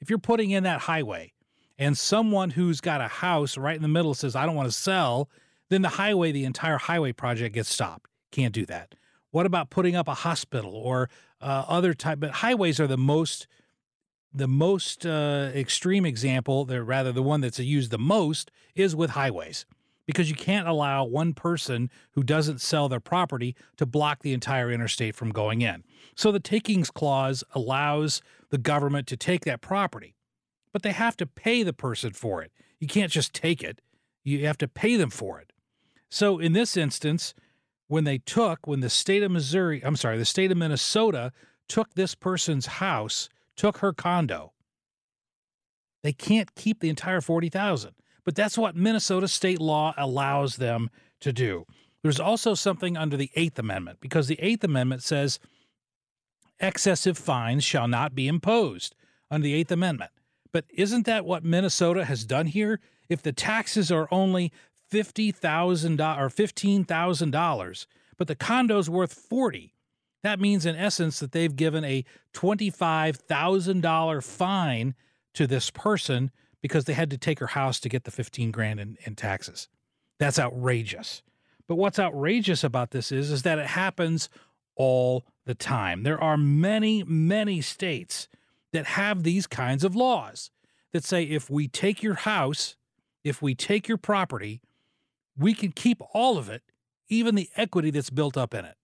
if 0.00 0.10
you're 0.10 0.18
putting 0.18 0.50
in 0.50 0.64
that 0.64 0.80
highway 0.80 1.32
and 1.78 1.96
someone 1.96 2.50
who's 2.50 2.80
got 2.80 3.00
a 3.00 3.08
house 3.08 3.56
right 3.56 3.76
in 3.76 3.82
the 3.82 3.88
middle 3.88 4.14
says, 4.14 4.36
I 4.36 4.46
don't 4.46 4.54
want 4.54 4.68
to 4.68 4.76
sell, 4.76 5.30
then 5.70 5.82
the 5.82 5.88
highway, 5.88 6.32
the 6.32 6.44
entire 6.44 6.78
highway 6.78 7.12
project 7.12 7.54
gets 7.54 7.68
stopped. 7.68 8.10
Can't 8.30 8.54
do 8.54 8.66
that. 8.66 8.94
What 9.30 9.46
about 9.46 9.70
putting 9.70 9.96
up 9.96 10.08
a 10.08 10.14
hospital 10.14 10.74
or 10.74 11.10
uh, 11.40 11.64
other 11.68 11.94
type? 11.94 12.20
But 12.20 12.30
highways 12.30 12.80
are 12.80 12.86
the 12.86 12.98
most 12.98 13.46
the 14.30 14.48
most 14.48 15.06
uh, 15.06 15.50
extreme 15.54 16.04
example, 16.04 16.66
the, 16.66 16.82
rather 16.82 17.12
the 17.12 17.22
one 17.22 17.40
that's 17.40 17.58
used 17.58 17.90
the 17.90 17.98
most, 17.98 18.50
is 18.74 18.94
with 18.94 19.10
highways 19.10 19.64
because 20.08 20.30
you 20.30 20.34
can't 20.34 20.66
allow 20.66 21.04
one 21.04 21.34
person 21.34 21.90
who 22.12 22.22
doesn't 22.22 22.62
sell 22.62 22.88
their 22.88 22.98
property 22.98 23.54
to 23.76 23.84
block 23.84 24.22
the 24.22 24.32
entire 24.32 24.72
interstate 24.72 25.14
from 25.14 25.28
going 25.28 25.60
in. 25.60 25.84
So 26.16 26.32
the 26.32 26.40
takings 26.40 26.90
clause 26.90 27.44
allows 27.54 28.22
the 28.48 28.56
government 28.56 29.06
to 29.08 29.18
take 29.18 29.44
that 29.44 29.60
property, 29.60 30.14
but 30.72 30.82
they 30.82 30.92
have 30.92 31.14
to 31.18 31.26
pay 31.26 31.62
the 31.62 31.74
person 31.74 32.14
for 32.14 32.40
it. 32.40 32.50
You 32.80 32.88
can't 32.88 33.12
just 33.12 33.34
take 33.34 33.62
it, 33.62 33.82
you 34.24 34.46
have 34.46 34.56
to 34.58 34.66
pay 34.66 34.96
them 34.96 35.10
for 35.10 35.40
it. 35.40 35.52
So 36.08 36.38
in 36.38 36.54
this 36.54 36.74
instance, 36.74 37.34
when 37.86 38.04
they 38.04 38.16
took, 38.16 38.66
when 38.66 38.80
the 38.80 38.88
state 38.88 39.22
of 39.22 39.30
Missouri, 39.30 39.84
I'm 39.84 39.96
sorry, 39.96 40.16
the 40.16 40.24
state 40.24 40.50
of 40.50 40.56
Minnesota 40.56 41.32
took 41.68 41.92
this 41.92 42.14
person's 42.14 42.64
house 42.64 43.28
took 43.56 43.78
her 43.78 43.92
condo. 43.92 44.52
They 46.02 46.14
can't 46.14 46.54
keep 46.54 46.80
the 46.80 46.88
entire 46.88 47.20
40,000, 47.20 47.92
but 48.28 48.34
that's 48.36 48.58
what 48.58 48.76
Minnesota 48.76 49.26
state 49.26 49.58
law 49.58 49.94
allows 49.96 50.56
them 50.56 50.90
to 51.18 51.32
do. 51.32 51.64
There's 52.02 52.20
also 52.20 52.52
something 52.52 52.94
under 52.94 53.16
the 53.16 53.30
8th 53.34 53.58
Amendment 53.58 54.00
because 54.02 54.28
the 54.28 54.36
8th 54.36 54.64
Amendment 54.64 55.02
says 55.02 55.40
excessive 56.60 57.16
fines 57.16 57.64
shall 57.64 57.88
not 57.88 58.14
be 58.14 58.28
imposed 58.28 58.94
under 59.30 59.44
the 59.44 59.64
8th 59.64 59.70
Amendment. 59.70 60.10
But 60.52 60.66
isn't 60.68 61.06
that 61.06 61.24
what 61.24 61.42
Minnesota 61.42 62.04
has 62.04 62.26
done 62.26 62.48
here? 62.48 62.80
If 63.08 63.22
the 63.22 63.32
taxes 63.32 63.90
are 63.90 64.08
only 64.10 64.52
$50,000 64.92 66.18
or 66.18 66.28
$15,000, 66.28 67.86
but 68.18 68.28
the 68.28 68.36
condo's 68.36 68.90
worth 68.90 69.14
40, 69.14 69.72
that 70.22 70.38
means, 70.38 70.66
in 70.66 70.76
essence, 70.76 71.18
that 71.20 71.32
they've 71.32 71.56
given 71.56 71.82
a 71.82 72.04
$25,000 72.34 74.22
fine 74.22 74.94
to 75.32 75.46
this 75.46 75.70
person 75.70 76.30
because 76.62 76.84
they 76.84 76.92
had 76.92 77.10
to 77.10 77.18
take 77.18 77.38
her 77.38 77.48
house 77.48 77.80
to 77.80 77.88
get 77.88 78.04
the 78.04 78.10
15 78.10 78.50
grand 78.50 78.80
in, 78.80 78.96
in 79.04 79.14
taxes. 79.14 79.68
That's 80.18 80.38
outrageous. 80.38 81.22
But 81.66 81.76
what's 81.76 81.98
outrageous 81.98 82.64
about 82.64 82.90
this 82.90 83.12
is, 83.12 83.30
is 83.30 83.42
that 83.42 83.58
it 83.58 83.66
happens 83.66 84.28
all 84.74 85.24
the 85.44 85.54
time. 85.54 86.02
There 86.02 86.22
are 86.22 86.36
many, 86.36 87.04
many 87.04 87.60
states 87.60 88.28
that 88.72 88.86
have 88.86 89.22
these 89.22 89.46
kinds 89.46 89.84
of 89.84 89.94
laws 89.94 90.50
that 90.92 91.04
say 91.04 91.22
if 91.22 91.50
we 91.50 91.68
take 91.68 92.02
your 92.02 92.14
house, 92.14 92.76
if 93.24 93.42
we 93.42 93.54
take 93.54 93.88
your 93.88 93.98
property, 93.98 94.60
we 95.36 95.54
can 95.54 95.72
keep 95.72 96.02
all 96.12 96.38
of 96.38 96.48
it, 96.48 96.62
even 97.08 97.34
the 97.34 97.48
equity 97.56 97.90
that's 97.90 98.10
built 98.10 98.36
up 98.36 98.54
in 98.54 98.64
it 98.64 98.78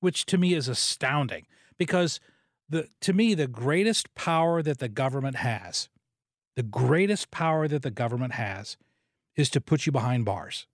which 0.00 0.26
to 0.26 0.38
me 0.38 0.54
is 0.54 0.68
astounding 0.68 1.46
because 1.78 2.20
the 2.68 2.88
to 3.00 3.12
me 3.12 3.34
the 3.34 3.46
greatest 3.46 4.12
power 4.14 4.62
that 4.62 4.78
the 4.78 4.88
government 4.88 5.36
has, 5.36 5.88
the 6.56 6.62
greatest 6.62 7.30
power 7.30 7.68
that 7.68 7.82
the 7.82 7.90
government 7.90 8.34
has 8.34 8.76
is 9.36 9.50
to 9.50 9.60
put 9.60 9.86
you 9.86 9.92
behind 9.92 10.24
bars 10.24 10.66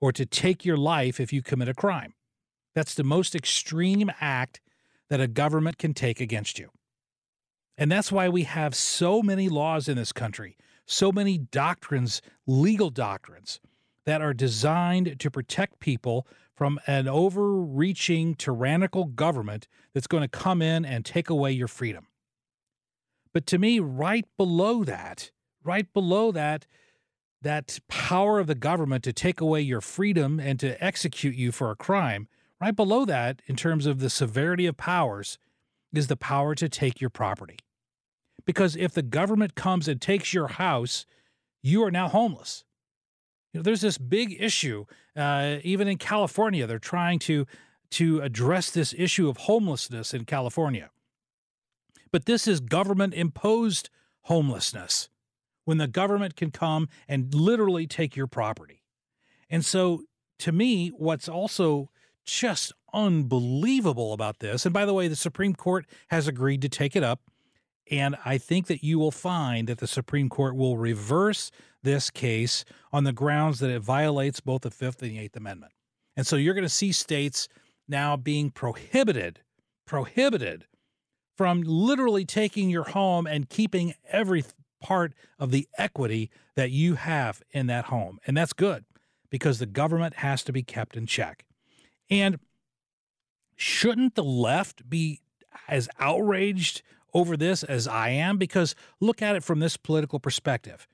or 0.00 0.12
to 0.12 0.26
take 0.26 0.64
your 0.64 0.76
life 0.76 1.20
if 1.20 1.32
you 1.32 1.42
commit 1.42 1.68
a 1.68 1.74
crime. 1.74 2.14
That's 2.74 2.94
the 2.94 3.04
most 3.04 3.34
extreme 3.34 4.10
act 4.20 4.60
that 5.08 5.20
a 5.20 5.28
government 5.28 5.78
can 5.78 5.94
take 5.94 6.20
against 6.20 6.58
you. 6.58 6.70
And 7.78 7.90
that's 7.90 8.10
why 8.10 8.28
we 8.28 8.42
have 8.44 8.74
so 8.74 9.22
many 9.22 9.48
laws 9.48 9.88
in 9.88 9.96
this 9.96 10.12
country, 10.12 10.56
so 10.84 11.12
many 11.12 11.38
doctrines, 11.38 12.22
legal 12.46 12.90
doctrines, 12.90 13.60
that 14.04 14.22
are 14.22 14.34
designed 14.34 15.18
to 15.20 15.30
protect 15.30 15.80
people 15.80 16.26
from 16.54 16.80
an 16.86 17.06
overreaching 17.06 18.34
tyrannical 18.34 19.04
government 19.04 19.68
that's 19.92 20.06
going 20.06 20.22
to 20.22 20.28
come 20.28 20.62
in 20.62 20.84
and 20.84 21.04
take 21.04 21.28
away 21.28 21.52
your 21.52 21.68
freedom. 21.68 22.06
But 23.36 23.44
to 23.48 23.58
me, 23.58 23.80
right 23.80 24.24
below 24.38 24.82
that, 24.84 25.30
right 25.62 25.92
below 25.92 26.32
that, 26.32 26.66
that 27.42 27.78
power 27.86 28.38
of 28.38 28.46
the 28.46 28.54
government 28.54 29.04
to 29.04 29.12
take 29.12 29.42
away 29.42 29.60
your 29.60 29.82
freedom 29.82 30.40
and 30.40 30.58
to 30.60 30.82
execute 30.82 31.34
you 31.34 31.52
for 31.52 31.70
a 31.70 31.76
crime, 31.76 32.28
right 32.62 32.74
below 32.74 33.04
that, 33.04 33.42
in 33.44 33.54
terms 33.54 33.84
of 33.84 33.98
the 33.98 34.08
severity 34.08 34.64
of 34.64 34.78
powers, 34.78 35.36
is 35.92 36.06
the 36.06 36.16
power 36.16 36.54
to 36.54 36.66
take 36.66 36.98
your 36.98 37.10
property. 37.10 37.58
Because 38.46 38.74
if 38.74 38.94
the 38.94 39.02
government 39.02 39.54
comes 39.54 39.86
and 39.86 40.00
takes 40.00 40.32
your 40.32 40.48
house, 40.48 41.04
you 41.62 41.84
are 41.84 41.90
now 41.90 42.08
homeless. 42.08 42.64
You 43.52 43.58
know, 43.58 43.62
there's 43.64 43.82
this 43.82 43.98
big 43.98 44.34
issue, 44.40 44.86
uh, 45.14 45.58
even 45.62 45.88
in 45.88 45.98
California. 45.98 46.66
They're 46.66 46.78
trying 46.78 47.18
to 47.18 47.46
to 47.90 48.22
address 48.22 48.70
this 48.70 48.94
issue 48.96 49.28
of 49.28 49.36
homelessness 49.36 50.14
in 50.14 50.24
California. 50.24 50.88
But 52.12 52.26
this 52.26 52.46
is 52.46 52.60
government 52.60 53.14
imposed 53.14 53.90
homelessness 54.22 55.08
when 55.64 55.78
the 55.78 55.88
government 55.88 56.36
can 56.36 56.50
come 56.50 56.88
and 57.08 57.34
literally 57.34 57.86
take 57.86 58.16
your 58.16 58.26
property. 58.26 58.82
And 59.50 59.64
so, 59.64 60.02
to 60.40 60.52
me, 60.52 60.88
what's 60.88 61.28
also 61.28 61.90
just 62.24 62.72
unbelievable 62.92 64.12
about 64.12 64.38
this, 64.40 64.64
and 64.64 64.72
by 64.72 64.84
the 64.84 64.94
way, 64.94 65.08
the 65.08 65.16
Supreme 65.16 65.54
Court 65.54 65.86
has 66.08 66.26
agreed 66.26 66.62
to 66.62 66.68
take 66.68 66.96
it 66.96 67.02
up. 67.02 67.20
And 67.90 68.16
I 68.24 68.38
think 68.38 68.66
that 68.66 68.82
you 68.82 68.98
will 68.98 69.12
find 69.12 69.68
that 69.68 69.78
the 69.78 69.86
Supreme 69.86 70.28
Court 70.28 70.56
will 70.56 70.76
reverse 70.76 71.52
this 71.84 72.10
case 72.10 72.64
on 72.92 73.04
the 73.04 73.12
grounds 73.12 73.60
that 73.60 73.70
it 73.70 73.80
violates 73.80 74.40
both 74.40 74.62
the 74.62 74.72
Fifth 74.72 75.02
and 75.02 75.12
the 75.12 75.18
Eighth 75.20 75.36
Amendment. 75.36 75.72
And 76.16 76.26
so 76.26 76.34
you're 76.34 76.54
going 76.54 76.64
to 76.64 76.68
see 76.68 76.90
states 76.90 77.48
now 77.88 78.16
being 78.16 78.50
prohibited, 78.50 79.40
prohibited 79.86 80.66
from 81.36 81.62
literally 81.62 82.24
taking 82.24 82.70
your 82.70 82.84
home 82.84 83.26
and 83.26 83.48
keeping 83.48 83.94
every 84.10 84.44
part 84.80 85.12
of 85.38 85.50
the 85.50 85.68
equity 85.76 86.30
that 86.54 86.70
you 86.70 86.94
have 86.94 87.42
in 87.50 87.66
that 87.66 87.86
home. 87.86 88.18
And 88.26 88.36
that's 88.36 88.52
good 88.52 88.84
because 89.30 89.58
the 89.58 89.66
government 89.66 90.16
has 90.16 90.42
to 90.44 90.52
be 90.52 90.62
kept 90.62 90.96
in 90.96 91.06
check. 91.06 91.44
And 92.08 92.38
shouldn't 93.56 94.14
the 94.14 94.24
left 94.24 94.88
be 94.88 95.20
as 95.68 95.88
outraged 95.98 96.82
over 97.12 97.36
this 97.36 97.62
as 97.62 97.88
I 97.88 98.10
am? 98.10 98.38
Because 98.38 98.74
look 99.00 99.20
at 99.20 99.36
it 99.36 99.42
from 99.42 99.60
this 99.60 99.76
political 99.76 100.20
perspective. 100.20 100.86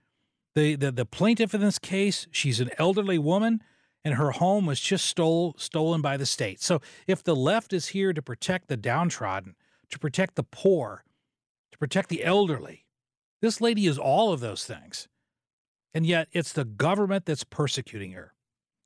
The, 0.55 0.75
the, 0.75 0.93
the 0.93 1.07
plaintiff 1.07 1.55
in 1.55 1.61
this 1.61 1.79
case, 1.79 2.27
she's 2.31 2.61
an 2.61 2.71
elderly 2.79 3.19
woman 3.19 3.63
and 4.05 4.15
her 4.15 4.33
home 4.33 4.67
was 4.67 4.81
just 4.81 5.07
stole, 5.07 5.55
stolen 5.57 6.03
by 6.03 6.17
the 6.17 6.27
state. 6.27 6.61
So 6.61 6.81
if 7.07 7.23
the 7.23 7.37
left 7.37 7.73
is 7.73 7.89
here 7.89 8.13
to 8.13 8.23
protect 8.23 8.69
the 8.69 8.77
downtrodden, 8.77 9.55
to 9.93 9.99
protect 9.99 10.35
the 10.35 10.43
poor, 10.43 11.05
to 11.71 11.79
protect 11.79 12.09
the 12.09 12.25
elderly, 12.25 12.87
this 13.41 13.61
lady 13.61 13.87
is 13.87 13.99
all 13.99 14.33
of 14.33 14.41
those 14.41 14.65
things. 14.65 15.09
And 15.95 16.07
yet 16.07 16.29
it's 16.33 16.53
the 16.53 16.65
government 16.65 17.27
that's 17.27 17.45
persecuting 17.45 18.13
her. 18.13 18.35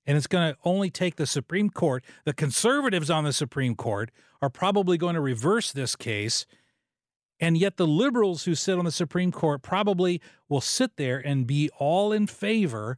And 0.05 0.17
it's 0.17 0.27
going 0.27 0.53
to 0.53 0.59
only 0.65 0.91
take 0.91 1.17
the 1.17 1.27
Supreme 1.27 1.71
Court. 1.71 2.05
The 2.25 2.33
conservatives 2.33 3.11
on 3.11 3.25
the 3.25 3.33
Supreme 3.33 3.75
Court 3.75 4.11
are 4.41 4.51
probably 4.51 4.99
going 4.99 5.15
to 5.15 5.21
reverse 5.21 5.73
this 5.73 5.97
case 5.97 6.47
and 7.39 7.59
yet, 7.59 7.77
the 7.77 7.87
liberals 7.87 8.45
who 8.45 8.55
sit 8.55 8.79
on 8.79 8.85
the 8.85 8.91
Supreme 8.91 9.31
Court 9.31 9.63
probably 9.63 10.21
will 10.49 10.63
sit 10.63 10.97
there 10.97 11.19
and 11.19 11.47
be 11.47 11.69
all 11.79 12.13
in 12.13 12.27
favor 12.27 12.97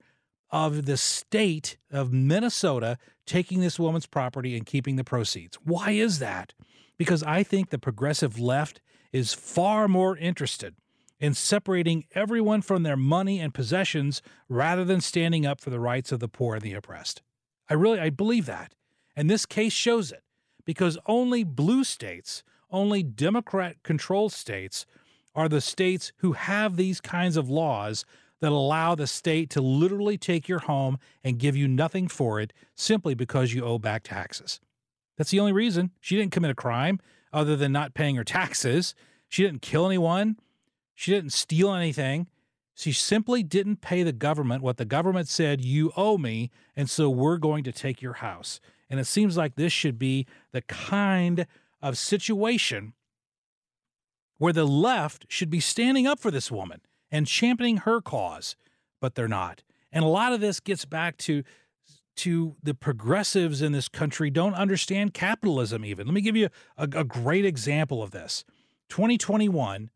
of 0.50 0.86
the 0.86 0.96
state 0.96 1.76
of 1.90 2.12
Minnesota 2.12 2.98
taking 3.26 3.60
this 3.60 3.78
woman's 3.78 4.06
property 4.06 4.56
and 4.56 4.64
keeping 4.64 4.96
the 4.96 5.04
proceeds. 5.04 5.56
Why 5.64 5.90
is 5.90 6.20
that? 6.20 6.54
Because 6.98 7.22
I 7.22 7.42
think 7.42 7.70
the 7.70 7.78
progressive 7.78 8.38
left 8.38 8.80
is 9.12 9.32
far 9.32 9.88
more 9.88 10.16
interested 10.16 10.74
in 11.20 11.34
separating 11.34 12.04
everyone 12.14 12.62
from 12.62 12.82
their 12.82 12.96
money 12.96 13.40
and 13.40 13.54
possessions 13.54 14.22
rather 14.48 14.84
than 14.84 15.00
standing 15.00 15.46
up 15.46 15.60
for 15.60 15.70
the 15.70 15.80
rights 15.80 16.12
of 16.12 16.20
the 16.20 16.28
poor 16.28 16.56
and 16.56 16.62
the 16.62 16.74
oppressed. 16.74 17.22
I 17.68 17.74
really 17.74 17.98
I 17.98 18.10
believe 18.10 18.46
that. 18.46 18.74
And 19.16 19.28
this 19.28 19.46
case 19.46 19.72
shows 19.72 20.12
it 20.12 20.22
because 20.64 20.98
only 21.06 21.42
blue 21.42 21.84
states 21.84 22.42
only 22.70 23.02
Democrat 23.02 23.82
controlled 23.82 24.32
states 24.32 24.86
are 25.34 25.48
the 25.48 25.60
states 25.60 26.12
who 26.18 26.32
have 26.32 26.76
these 26.76 27.00
kinds 27.00 27.36
of 27.36 27.48
laws 27.48 28.04
that 28.40 28.52
allow 28.52 28.94
the 28.94 29.06
state 29.06 29.50
to 29.50 29.60
literally 29.60 30.18
take 30.18 30.48
your 30.48 30.60
home 30.60 30.98
and 31.24 31.38
give 31.38 31.56
you 31.56 31.66
nothing 31.66 32.08
for 32.08 32.40
it 32.40 32.52
simply 32.74 33.14
because 33.14 33.52
you 33.52 33.64
owe 33.64 33.78
back 33.78 34.04
taxes. 34.04 34.60
That's 35.18 35.30
the 35.30 35.40
only 35.40 35.52
reason. 35.52 35.90
She 36.00 36.16
didn't 36.16 36.32
commit 36.32 36.52
a 36.52 36.54
crime 36.54 37.00
other 37.32 37.56
than 37.56 37.72
not 37.72 37.92
paying 37.92 38.16
her 38.16 38.24
taxes. 38.24 38.94
She 39.28 39.42
didn't 39.42 39.60
kill 39.60 39.84
anyone. 39.84 40.38
She 40.94 41.10
didn't 41.10 41.32
steal 41.32 41.74
anything. 41.74 42.28
She 42.74 42.92
simply 42.92 43.42
didn't 43.42 43.80
pay 43.80 44.04
the 44.04 44.12
government 44.12 44.62
what 44.62 44.76
the 44.76 44.84
government 44.84 45.28
said 45.28 45.64
you 45.64 45.92
owe 45.96 46.16
me, 46.16 46.50
and 46.76 46.88
so 46.88 47.10
we're 47.10 47.36
going 47.36 47.64
to 47.64 47.72
take 47.72 48.00
your 48.00 48.14
house. 48.14 48.60
And 48.88 49.00
it 49.00 49.06
seems 49.06 49.36
like 49.36 49.56
this 49.56 49.72
should 49.72 49.98
be 49.98 50.26
the 50.52 50.62
kind 50.62 51.46
of 51.82 51.98
situation 51.98 52.94
where 54.38 54.52
the 54.52 54.64
left 54.64 55.26
should 55.28 55.50
be 55.50 55.60
standing 55.60 56.06
up 56.06 56.20
for 56.20 56.30
this 56.30 56.50
woman 56.50 56.80
and 57.10 57.26
championing 57.26 57.78
her 57.78 58.00
cause, 58.00 58.54
but 59.00 59.16
they're 59.16 59.28
not. 59.28 59.64
And 59.90 60.04
a 60.04 60.08
lot 60.08 60.32
of 60.32 60.40
this 60.40 60.60
gets 60.60 60.84
back 60.84 61.16
to 61.18 61.42
to 62.18 62.56
the 62.62 62.74
progressives 62.74 63.62
in 63.62 63.72
this 63.72 63.88
country 63.88 64.30
don't 64.30 64.54
understand 64.54 65.14
capitalism 65.14 65.84
even. 65.84 66.06
Let 66.06 66.14
me 66.14 66.20
give 66.20 66.36
you 66.36 66.48
a, 66.76 66.84
a 66.84 67.04
great 67.04 67.44
example 67.44 68.02
of 68.02 68.10
this. 68.10 68.44
2021 68.88 69.90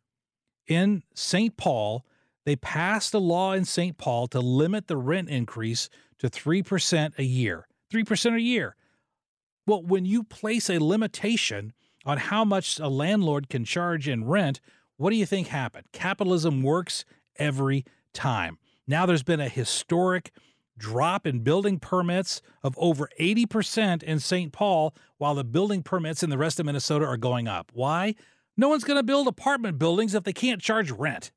in 0.66 1.02
St. 1.14 1.56
Paul, 1.56 2.06
they 2.44 2.56
passed 2.56 3.14
a 3.14 3.18
law 3.18 3.52
in 3.52 3.64
St. 3.64 3.98
Paul 3.98 4.28
to 4.28 4.40
limit 4.40 4.86
the 4.86 4.96
rent 4.96 5.28
increase 5.28 5.88
to 6.18 6.28
3% 6.28 7.18
a 7.18 7.24
year. 7.24 7.66
3% 7.92 8.34
a 8.36 8.40
year. 8.40 8.76
Well, 9.66 9.82
when 9.82 10.04
you 10.04 10.24
place 10.24 10.70
a 10.70 10.78
limitation 10.78 11.72
on 12.04 12.18
how 12.18 12.44
much 12.44 12.78
a 12.78 12.88
landlord 12.88 13.48
can 13.48 13.64
charge 13.64 14.08
in 14.08 14.24
rent, 14.24 14.60
what 14.96 15.10
do 15.10 15.16
you 15.16 15.26
think 15.26 15.48
happened? 15.48 15.86
Capitalism 15.92 16.62
works 16.62 17.04
every 17.36 17.84
time. 18.12 18.58
Now 18.86 19.06
there's 19.06 19.22
been 19.22 19.40
a 19.40 19.48
historic 19.48 20.32
drop 20.78 21.26
in 21.26 21.40
building 21.40 21.78
permits 21.78 22.42
of 22.62 22.74
over 22.78 23.08
80% 23.20 24.02
in 24.02 24.18
St. 24.18 24.52
Paul, 24.52 24.94
while 25.18 25.34
the 25.34 25.44
building 25.44 25.82
permits 25.82 26.22
in 26.22 26.30
the 26.30 26.38
rest 26.38 26.58
of 26.58 26.66
Minnesota 26.66 27.06
are 27.06 27.16
going 27.16 27.48
up. 27.48 27.70
Why? 27.74 28.14
No 28.56 28.68
one's 28.68 28.84
going 28.84 28.98
to 28.98 29.02
build 29.02 29.26
apartment 29.26 29.78
buildings 29.78 30.14
if 30.14 30.24
they 30.24 30.32
can't 30.32 30.60
charge 30.60 30.90
rent. 30.90 31.30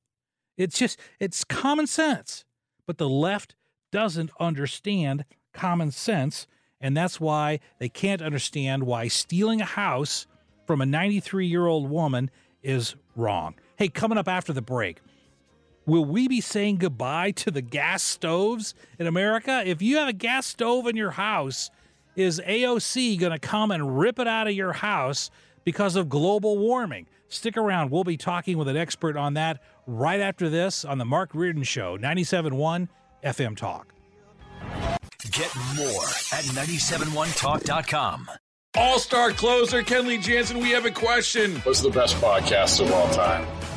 It's 0.58 0.78
just, 0.78 1.00
it's 1.20 1.44
common 1.44 1.88
sense. 1.88 2.46
But 2.88 2.98
the 2.98 3.10
left 3.10 3.56
doesn't 3.92 4.32
understand 4.40 5.26
common 5.54 5.92
sense. 5.92 6.48
And 6.82 6.96
that's 6.96 7.20
why 7.20 7.60
they 7.80 7.90
can't 7.90 8.22
understand 8.22 8.84
why 8.84 9.08
stealing 9.08 9.62
a 9.62 9.66
house 9.66 10.28
from 10.68 10.82
a 10.82 10.86
93 10.86 11.48
year 11.48 11.66
old 11.68 11.90
woman 11.90 12.30
is 12.62 12.96
wrong. 13.16 13.56
Hey, 13.78 13.88
coming 13.88 14.18
up 14.18 14.28
after 14.28 14.54
the 14.54 14.62
break, 14.62 15.02
will 15.86 16.06
we 16.06 16.28
be 16.28 16.42
saying 16.42 16.78
goodbye 16.78 17.32
to 17.32 17.52
the 17.52 17.62
gas 17.62 18.04
stoves 18.04 18.74
in 19.00 19.08
America? 19.08 19.64
If 19.66 19.82
you 19.82 19.98
have 19.98 20.08
a 20.08 20.14
gas 20.14 20.46
stove 20.46 20.88
in 20.88 20.96
your 20.96 21.12
house, 21.12 21.70
is 22.16 22.42
AOC 22.46 23.20
going 23.20 23.32
to 23.32 23.40
come 23.40 23.72
and 23.72 23.98
rip 24.00 24.20
it 24.20 24.28
out 24.28 24.48
of 24.48 24.54
your 24.54 24.74
house 24.74 25.30
because 25.64 25.96
of 25.96 26.10
global 26.10 26.58
warming? 26.58 27.08
Stick 27.28 27.58
around. 27.58 27.92
We'll 27.92 28.04
be 28.04 28.18
talking 28.18 28.58
with 28.58 28.68
an 28.68 28.78
expert 28.78 29.18
on 29.18 29.34
that 29.34 29.62
right 29.88 30.20
after 30.20 30.50
this 30.50 30.86
on 30.86 30.98
The 30.98 31.06
Mark 31.06 31.32
Reardon 31.34 31.64
Show, 31.64 31.98
97.1 31.98 32.88
FM 33.24 33.58
Talk. 33.58 33.94
Get 35.32 35.54
more 35.76 36.06
at 36.32 36.46
971talk.com. 36.54 38.30
All 38.78 39.00
star 39.00 39.32
closer 39.32 39.82
Kenley 39.82 40.22
Jansen, 40.22 40.60
we 40.60 40.70
have 40.72 40.86
a 40.86 40.92
question. 40.92 41.56
What's 41.62 41.82
the 41.82 41.90
best 41.90 42.16
podcast 42.18 42.82
of 42.82 42.92
all 42.92 43.10
time? 43.10 43.46